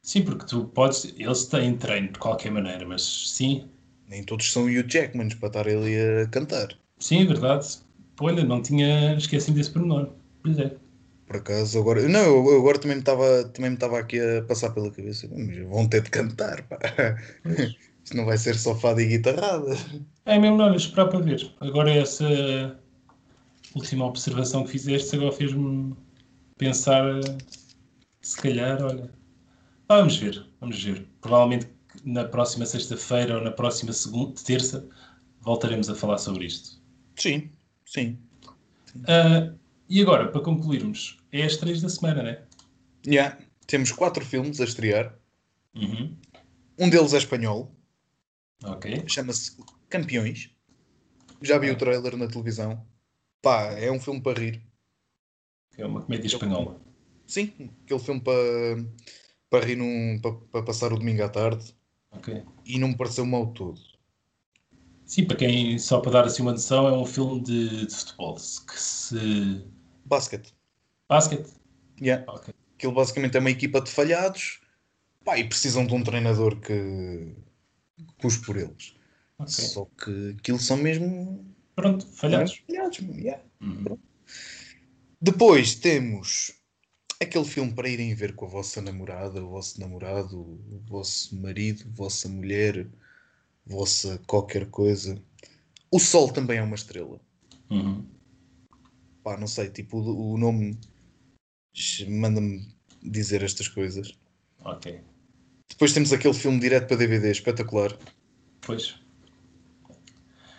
Sim, 0.03 0.23
porque 0.23 0.45
tu 0.45 0.65
podes. 0.67 1.05
Eles 1.17 1.45
têm 1.47 1.75
treino 1.77 2.11
de 2.13 2.19
qualquer 2.19 2.51
maneira, 2.51 2.85
mas 2.87 3.01
sim, 3.31 3.67
Nem 4.07 4.23
todos 4.23 4.51
são 4.51 4.65
Hugh 4.65 4.87
Jackmans 4.87 5.33
para 5.33 5.47
estar 5.47 5.67
ali 5.67 5.95
a 5.97 6.27
cantar. 6.27 6.77
sim, 6.99 7.21
é 7.21 7.25
verdade. 7.25 7.79
Ainda 8.21 8.43
não 8.43 8.61
tinha 8.61 9.15
esquecido 9.17 9.55
desse 9.55 9.71
pormenor. 9.71 10.13
Pois 10.43 10.57
é. 10.59 10.77
Por 11.31 11.37
acaso, 11.37 11.79
agora. 11.79 12.05
Não, 12.09 12.25
eu 12.25 12.59
agora 12.59 12.77
também 12.77 12.97
me 12.97 13.01
estava 13.01 13.45
também 13.45 13.69
me 13.71 13.77
estava 13.77 13.97
aqui 13.97 14.19
a 14.19 14.43
passar 14.43 14.71
pela 14.71 14.91
cabeça. 14.91 15.29
Mas 15.31 15.57
vão 15.59 15.87
ter 15.87 16.01
de 16.01 16.09
cantar, 16.09 16.61
pá. 16.63 16.77
Isto 18.03 18.17
não 18.17 18.25
vai 18.25 18.37
ser 18.37 18.55
só 18.55 18.75
fada 18.75 19.01
e 19.01 19.07
guitarrada. 19.07 19.73
É 20.25 20.37
mesmo, 20.37 20.57
não, 20.57 20.65
olha, 20.65 20.75
esperar 20.75 21.07
para 21.07 21.21
ver. 21.21 21.49
Agora 21.61 21.89
essa 21.89 22.77
última 23.73 24.05
observação 24.05 24.65
que 24.65 24.71
fizeste 24.71 25.15
agora 25.15 25.31
fez-me 25.31 25.95
pensar, 26.57 27.05
se 28.21 28.37
calhar, 28.41 28.83
olha. 28.83 29.09
Ah, 29.87 29.99
vamos 29.99 30.17
ver, 30.17 30.45
vamos 30.59 30.83
ver. 30.83 31.07
Provavelmente 31.21 31.69
na 32.03 32.25
próxima 32.25 32.65
sexta-feira 32.65 33.37
ou 33.37 33.41
na 33.41 33.51
próxima 33.51 33.93
segunda, 33.93 34.33
terça 34.45 34.85
voltaremos 35.39 35.89
a 35.89 35.95
falar 35.95 36.17
sobre 36.17 36.47
isto. 36.47 36.81
Sim, 37.15 37.49
sim. 37.85 38.17
Ah, 39.07 39.53
e 39.89 40.01
agora, 40.01 40.27
para 40.27 40.41
concluirmos, 40.41 41.20
é 41.31 41.43
as 41.43 41.57
três 41.57 41.81
da 41.81 41.89
semana, 41.89 42.23
né? 42.23 42.43
Yeah. 43.05 43.37
Temos 43.67 43.91
quatro 43.91 44.25
filmes 44.25 44.59
a 44.59 44.65
estrear. 44.65 45.17
Uhum. 45.75 46.17
Um 46.77 46.89
deles 46.89 47.13
é 47.13 47.17
espanhol. 47.17 47.75
Ok. 48.63 49.03
Chama-se 49.07 49.57
Campeões. 49.89 50.51
Já 51.41 51.57
vi 51.57 51.71
o 51.71 51.77
trailer 51.77 52.17
na 52.17 52.27
televisão. 52.27 52.85
Pá, 53.41 53.71
é 53.73 53.91
um 53.91 53.99
filme 53.99 54.21
para 54.21 54.39
rir. 54.39 54.61
É 55.77 55.85
uma 55.85 56.01
comédia 56.01 56.27
espanhola. 56.27 56.79
Sim, 57.25 57.71
aquele 57.83 57.99
filme 57.99 58.21
para, 58.21 58.33
para 59.49 59.65
rir 59.65 59.75
num, 59.75 60.19
para, 60.21 60.33
para 60.33 60.63
passar 60.63 60.93
o 60.93 60.97
domingo 60.97 61.23
à 61.23 61.29
tarde. 61.29 61.73
Ok. 62.11 62.43
E 62.65 62.77
não 62.77 62.89
me 62.89 62.97
pareceu 62.97 63.25
mal 63.25 63.47
todo. 63.53 63.79
Sim, 65.05 65.25
para 65.25 65.37
quem, 65.37 65.79
só 65.79 65.99
para 65.99 66.11
dar 66.11 66.25
assim 66.25 66.41
uma 66.41 66.51
noção, 66.51 66.87
é 66.87 66.91
um 66.91 67.05
filme 67.05 67.41
de, 67.41 67.85
de 67.85 67.95
futebol 67.95 68.35
que 68.35 68.79
se. 68.79 69.65
Basket. 70.05 70.51
Basket? 71.11 71.45
Yeah. 72.01 72.23
Ok. 72.25 72.53
Aquilo 72.77 72.93
basicamente 72.93 73.35
é 73.35 73.41
uma 73.41 73.51
equipa 73.51 73.81
de 73.81 73.91
falhados. 73.91 74.61
Pá, 75.25 75.37
e 75.37 75.43
precisam 75.43 75.85
de 75.85 75.93
um 75.93 76.01
treinador 76.01 76.57
que 76.61 77.35
puxe 78.17 78.39
por 78.39 78.55
eles. 78.55 78.95
Ok. 79.37 79.51
Só 79.51 79.85
que 80.01 80.35
aquilo 80.39 80.57
são 80.57 80.77
mesmo 80.77 81.45
Pronto, 81.75 82.07
falhados. 82.07 82.63
falhados. 82.65 82.99
yeah. 82.99 83.43
Uhum. 83.59 83.97
Depois 85.21 85.75
temos 85.75 86.53
aquele 87.21 87.45
filme 87.45 87.73
para 87.73 87.89
irem 87.89 88.15
ver 88.15 88.33
com 88.33 88.45
a 88.45 88.49
vossa 88.49 88.81
namorada, 88.81 89.43
o 89.43 89.49
vosso 89.49 89.81
namorado, 89.81 90.39
o 90.39 90.81
vosso 90.87 91.35
marido, 91.35 91.83
vossa 91.91 92.29
mulher, 92.29 92.87
vossa 93.65 94.17
qualquer 94.27 94.69
coisa. 94.69 95.21
O 95.91 95.99
Sol 95.99 96.31
também 96.31 96.59
é 96.59 96.63
uma 96.63 96.75
estrela. 96.75 97.19
Uhum. 97.69 98.07
Pá, 99.21 99.35
não 99.37 99.45
sei, 99.45 99.69
tipo, 99.69 99.97
o, 99.97 100.33
o 100.33 100.37
nome 100.37 100.79
manda-me 102.07 102.67
dizer 103.01 103.43
estas 103.43 103.67
coisas. 103.67 104.13
Ok. 104.59 105.01
Depois 105.69 105.93
temos 105.93 106.13
aquele 106.13 106.33
filme 106.33 106.59
direto 106.59 106.87
para 106.87 106.97
DVD 106.97 107.31
espetacular 107.31 107.97
Pois. 108.61 108.95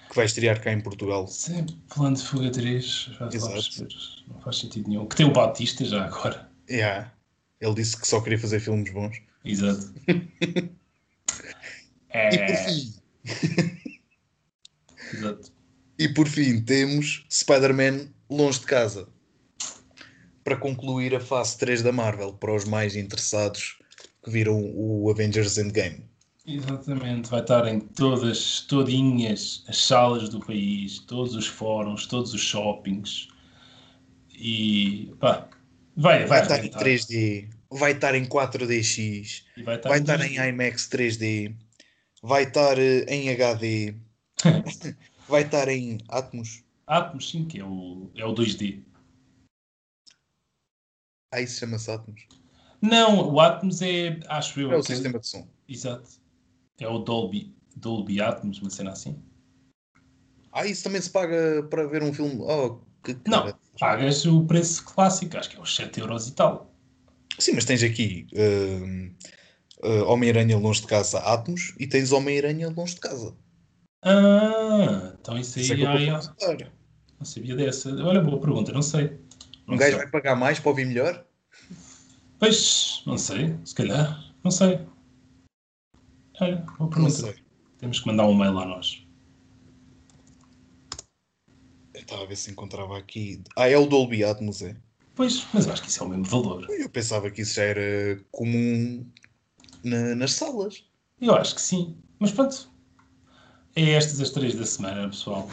que 0.09 0.17
vai 0.17 0.25
estrear 0.25 0.61
cá 0.61 0.73
em 0.73 0.81
Portugal. 0.81 1.27
Sempre 1.29 1.77
plano 1.95 2.17
de 2.17 2.23
fuga 2.23 2.51
3, 2.51 2.85
já 2.85 3.19
vamos 3.19 3.35
Exato. 3.35 3.89
Não 4.29 4.41
faz 4.41 4.59
sentido 4.59 4.89
nenhum. 4.89 5.07
Que 5.07 5.17
tem 5.17 5.27
o 5.27 5.33
Batista 5.33 5.85
já 5.85 6.05
agora. 6.07 6.51
Yeah. 6.69 7.13
Ele 7.61 7.75
disse 7.75 7.97
que 7.97 8.07
só 8.07 8.21
queria 8.21 8.39
fazer 8.39 8.61
filmes 8.61 8.91
bons. 8.93 9.21
Exato. 9.45 9.93
E 12.15 12.39
por 12.39 12.51
é. 12.51 12.57
fim, 12.57 12.95
Exato. 15.15 15.53
E 15.99 16.09
por 16.09 16.29
fim 16.29 16.61
temos 16.61 17.25
Spider-Man 17.31 18.09
longe 18.29 18.61
de 18.61 18.67
casa. 18.67 19.09
Para 20.45 20.57
concluir 20.57 21.15
a 21.15 21.21
fase 21.21 21.57
3 21.59 21.83
da 21.83 21.93
Marvel, 21.93 22.33
para 22.33 22.55
os 22.55 22.65
mais 22.65 22.97
interessados 22.97 23.79
que 24.25 24.31
viram 24.31 24.73
o 24.75 25.11
Avengers 25.11 25.59
Endgame. 25.59 26.05
Exatamente. 26.47 27.31
Vai 27.31 27.41
estar 27.41 27.67
em 27.69 27.81
todas, 27.81 28.63
todinhas 28.63 29.65
as 29.69 29.85
salas 29.85 30.29
do 30.29 30.41
país, 30.41 30.99
todos 31.01 31.35
os 31.35 31.47
fóruns, 31.47 32.07
todos 32.07 32.35
os 32.35 32.41
shoppings. 32.41 33.29
E 34.31 35.15
pá, 35.21 35.49
vai, 35.97 36.27
vai, 36.27 36.29
Vai 36.29 36.43
estar 36.43 36.57
em 36.57 36.59
arrebentar. 36.59 36.85
3D, 36.85 37.49
vai 37.71 37.93
estar 37.93 38.15
em 38.15 38.25
4DX, 38.25 39.45
E 39.57 39.63
vai 39.63 39.77
estar 39.77 39.89
vai 39.89 39.99
em 39.99 40.03
estar 40.03 40.21
em 40.21 40.35
2D. 40.35 40.49
IMAX 40.49 40.89
3D, 40.89 41.55
vai 42.23 42.43
estar 42.45 42.79
eh, 42.79 43.05
em 43.09 43.31
HD, 43.31 43.95
vai 45.29 45.43
estar 45.43 45.69
em 45.69 45.99
Atmos. 46.09 46.65
Atmos, 46.87 47.31
sim, 47.31 47.45
que 47.45 47.61
é 47.61 47.65
o, 47.65 48.11
é 48.17 48.27
o 48.27 48.35
2D. 48.35 48.83
Ah, 51.33 51.41
isso 51.41 51.59
chama-se 51.59 51.91
Atmos. 51.91 52.27
Não, 52.81 53.33
o 53.33 53.41
Atmos 53.41 53.81
é, 53.81 54.21
acho 54.29 54.61
eu. 54.61 54.71
É 54.71 54.77
o 54.77 54.83
sistema 54.83 55.19
de 55.19 55.27
som. 55.27 55.49
Exato. 55.67 56.11
É 56.79 56.87
o 56.87 56.99
Dolby, 56.99 57.57
Dolby 57.75 58.21
Atmos, 58.21 58.61
uma 58.61 58.71
cena 58.71 58.91
assim. 58.91 59.17
Ah, 60.53 60.67
isso 60.67 60.85
também 60.85 61.01
se 61.01 61.09
paga 61.09 61.63
para 61.71 61.87
ver 61.87 62.03
um 62.03 62.13
filme. 62.13 62.37
Oh, 62.41 62.81
que 63.03 63.17
Não, 63.27 63.45
cara. 63.45 63.59
pagas 63.81 64.27
o 64.27 64.45
preço 64.45 64.85
clássico, 64.85 65.39
acho 65.39 65.49
que 65.49 65.57
é 65.57 65.61
os 65.61 65.75
7 65.75 66.01
euros 66.01 66.29
e 66.29 66.33
tal. 66.33 66.71
Sim, 67.39 67.53
mas 67.55 67.65
tens 67.65 67.83
aqui 67.83 68.27
hum, 68.35 69.15
uh, 69.83 70.05
Homem-Aranha 70.05 70.59
longe 70.59 70.83
de 70.83 70.87
casa 70.87 71.19
Atmos 71.21 71.75
e 71.79 71.87
tens 71.87 72.13
Homem-Aranha 72.13 72.69
longe 72.69 72.95
de 72.95 73.01
casa. 73.01 73.35
Ah, 74.05 75.15
então 75.19 75.39
isso 75.39 75.59
aí 75.59 75.65
Isso 75.65 75.73
é 75.73 75.77
que 75.77 75.83
eu 75.83 76.63
não 77.19 77.25
sabia 77.25 77.55
dessa. 77.55 77.89
Olha, 78.05 78.21
boa 78.21 78.41
pergunta, 78.41 78.73
não 78.73 78.83
sei. 78.83 79.22
Não 79.67 79.75
Um 79.75 79.79
gajo 79.79 79.93
sei. 79.93 79.99
vai 80.03 80.11
pagar 80.11 80.37
mais 80.37 80.59
para 80.59 80.69
ouvir 80.71 80.87
melhor? 80.87 81.25
Pois, 82.39 83.03
não 83.07 83.17
sei, 83.17 83.57
se 83.65 83.75
calhar, 83.75 84.33
não 84.43 84.51
sei. 84.51 84.81
Olha, 86.41 86.57
boa 86.79 86.91
Não 86.99 87.11
sei. 87.11 87.37
Temos 87.79 88.01
que 88.01 88.07
mandar 88.07 88.27
um 88.27 88.35
mail 88.35 88.59
a 88.59 88.65
nós. 88.67 89.07
Eu 91.95 92.01
estava 92.01 92.23
a 92.23 92.27
ver 92.27 92.37
se 92.37 92.51
encontrava 92.51 92.97
aqui. 92.99 93.43
Ah, 93.57 93.69
é 93.69 93.77
o 93.77 93.87
Dolby 93.87 94.25
Atmos, 94.25 94.63
é? 94.63 94.77
Pois, 95.15 95.47
mas 95.53 95.67
eu 95.67 95.73
acho 95.73 95.83
que 95.83 95.89
isso 95.89 96.03
é 96.03 96.07
o 96.07 96.09
mesmo 96.09 96.25
valor. 96.25 96.67
Eu 96.71 96.89
pensava 96.89 97.31
que 97.31 97.43
isso 97.43 97.55
já 97.55 97.65
era 97.65 98.21
comum 98.31 99.07
na- 99.85 100.15
nas 100.15 100.33
salas. 100.33 100.85
Eu 101.21 101.35
acho 101.35 101.55
que 101.55 101.61
sim. 101.61 101.97
Mas 102.19 102.33
pronto. 102.33 102.71
É 103.77 103.91
estas 103.91 104.21
as 104.21 104.31
três 104.31 104.55
da 104.55 104.65
semana, 104.65 105.09
pessoal. 105.09 105.49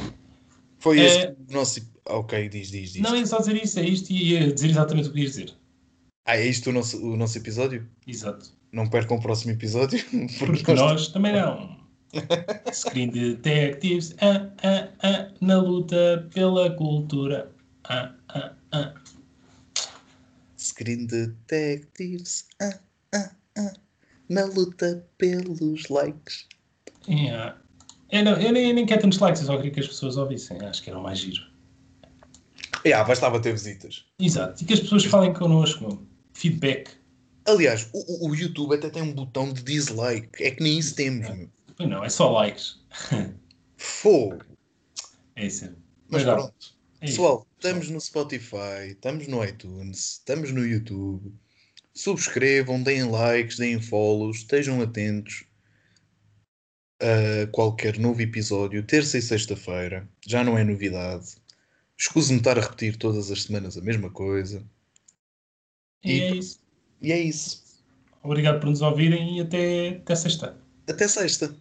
Foi 0.79 0.99
É- 0.99 1.05
este 1.05 1.27
o 1.27 1.53
nosso. 1.53 1.81
Ok, 2.09 2.49
diz, 2.49 2.71
diz, 2.71 2.93
diz. 2.93 3.01
Não 3.01 3.15
ia 3.15 3.25
só 3.25 3.39
dizer 3.39 3.61
isso, 3.63 3.79
é 3.79 3.83
isto 3.83 4.11
e 4.11 4.33
ia 4.33 4.51
dizer 4.51 4.71
exatamente 4.71 5.09
o 5.09 5.13
que 5.13 5.19
ia 5.19 5.25
dizer. 5.25 5.53
Ah, 6.25 6.37
é 6.37 6.45
isto 6.45 6.69
o 6.69 6.73
nosso, 6.73 6.97
o 7.03 7.15
nosso 7.15 7.37
episódio? 7.37 7.87
Exato. 8.05 8.51
Não 8.71 8.87
percam 8.87 9.17
o 9.17 9.21
próximo 9.21 9.51
episódio. 9.51 10.03
Porque 10.39 10.73
nós 10.73 11.09
também 11.09 11.33
não. 11.33 11.77
Screen 12.73 13.09
Detectives 13.09 14.15
ah, 14.21 14.49
ah, 14.63 14.89
ah, 15.03 15.31
na 15.39 15.59
luta 15.59 16.27
pela 16.33 16.71
cultura. 16.71 17.51
Ah, 17.83 18.11
ah, 18.29 18.53
ah. 18.71 18.93
Screen 20.57 21.05
Detectives 21.05 22.47
ah, 22.61 22.79
ah, 23.13 23.31
ah, 23.57 23.73
na 24.27 24.45
luta 24.45 25.05
pelos 25.17 25.87
likes. 25.89 26.47
Yeah. 27.07 27.57
Eu, 28.11 28.23
não, 28.23 28.33
eu, 28.33 28.51
nem, 28.51 28.69
eu 28.69 28.73
nem 28.73 28.85
quero 28.85 29.01
tantos 29.01 29.19
likes, 29.19 29.41
eu 29.41 29.47
só 29.47 29.57
queria 29.57 29.71
que 29.71 29.79
as 29.79 29.87
pessoas 29.87 30.17
ouvissem. 30.17 30.59
Acho 30.65 30.81
que 30.83 30.89
era 30.89 30.99
o 30.99 31.03
mais 31.03 31.19
giro. 31.19 31.48
Yeah, 32.89 33.07
bastava 33.07 33.39
ter 33.39 33.51
visitas. 33.53 34.05
Exato. 34.19 34.61
E 34.63 34.65
que 34.65 34.73
as 34.73 34.79
pessoas 34.79 35.05
falem 35.05 35.33
connosco. 35.33 35.87
meu. 35.87 36.07
Feedback. 36.33 36.91
Aliás, 37.45 37.89
o, 37.93 38.27
o- 38.29 38.35
YouTube 38.35 38.75
até 38.75 38.89
tem 38.89 39.01
um 39.01 39.13
botão 39.13 39.51
de 39.51 39.61
dislike. 39.63 40.43
É 40.43 40.51
que 40.51 40.61
nem 40.63 40.77
isso 40.79 40.95
temos. 40.95 41.27
meu. 41.29 41.49
Pois 41.75 41.89
não, 41.89 42.03
é 42.03 42.09
só 42.09 42.31
likes. 42.31 42.79
Fogo. 43.77 44.43
É 45.35 45.45
isso. 45.47 45.65
Mas 46.09 46.23
Mas 46.23 46.23
pronto. 46.23 46.53
é. 47.01 47.05
Pessoal, 47.07 47.47
estamos 47.57 47.89
no 47.89 47.99
Spotify, 48.01 48.89
estamos 48.89 49.27
no 49.27 49.43
iTunes, 49.43 50.13
estamos 50.13 50.51
no 50.51 50.65
YouTube. 50.65 51.33
Subscrevam, 51.93 52.81
deem 52.83 53.03
likes, 53.09 53.57
deem 53.57 53.81
follows, 53.81 54.37
estejam 54.37 54.81
atentos 54.81 55.45
a 57.01 57.47
qualquer 57.51 57.97
novo 57.97 58.21
episódio, 58.21 58.83
terça 58.83 59.17
e 59.17 59.21
sexta-feira. 59.21 60.07
Já 60.27 60.43
não 60.43 60.57
é 60.57 60.63
novidade. 60.63 61.35
Escuso-me 61.99 62.39
estar 62.39 62.57
a 62.57 62.61
repetir 62.61 62.95
todas 62.95 63.29
as 63.29 63.43
semanas 63.43 63.77
a 63.77 63.81
mesma 63.81 64.09
coisa. 64.09 64.63
E 66.03 66.21
é 66.21 66.35
isso. 66.35 66.59
E 67.01 67.11
é 67.11 67.19
isso. 67.19 67.83
Obrigado 68.23 68.59
por 68.61 68.69
nos 68.69 68.81
ouvirem 68.81 69.37
e 69.37 69.41
até, 69.41 69.89
até 69.97 70.15
sexta. 70.15 70.57
Até 70.87 71.07
sexta. 71.07 71.53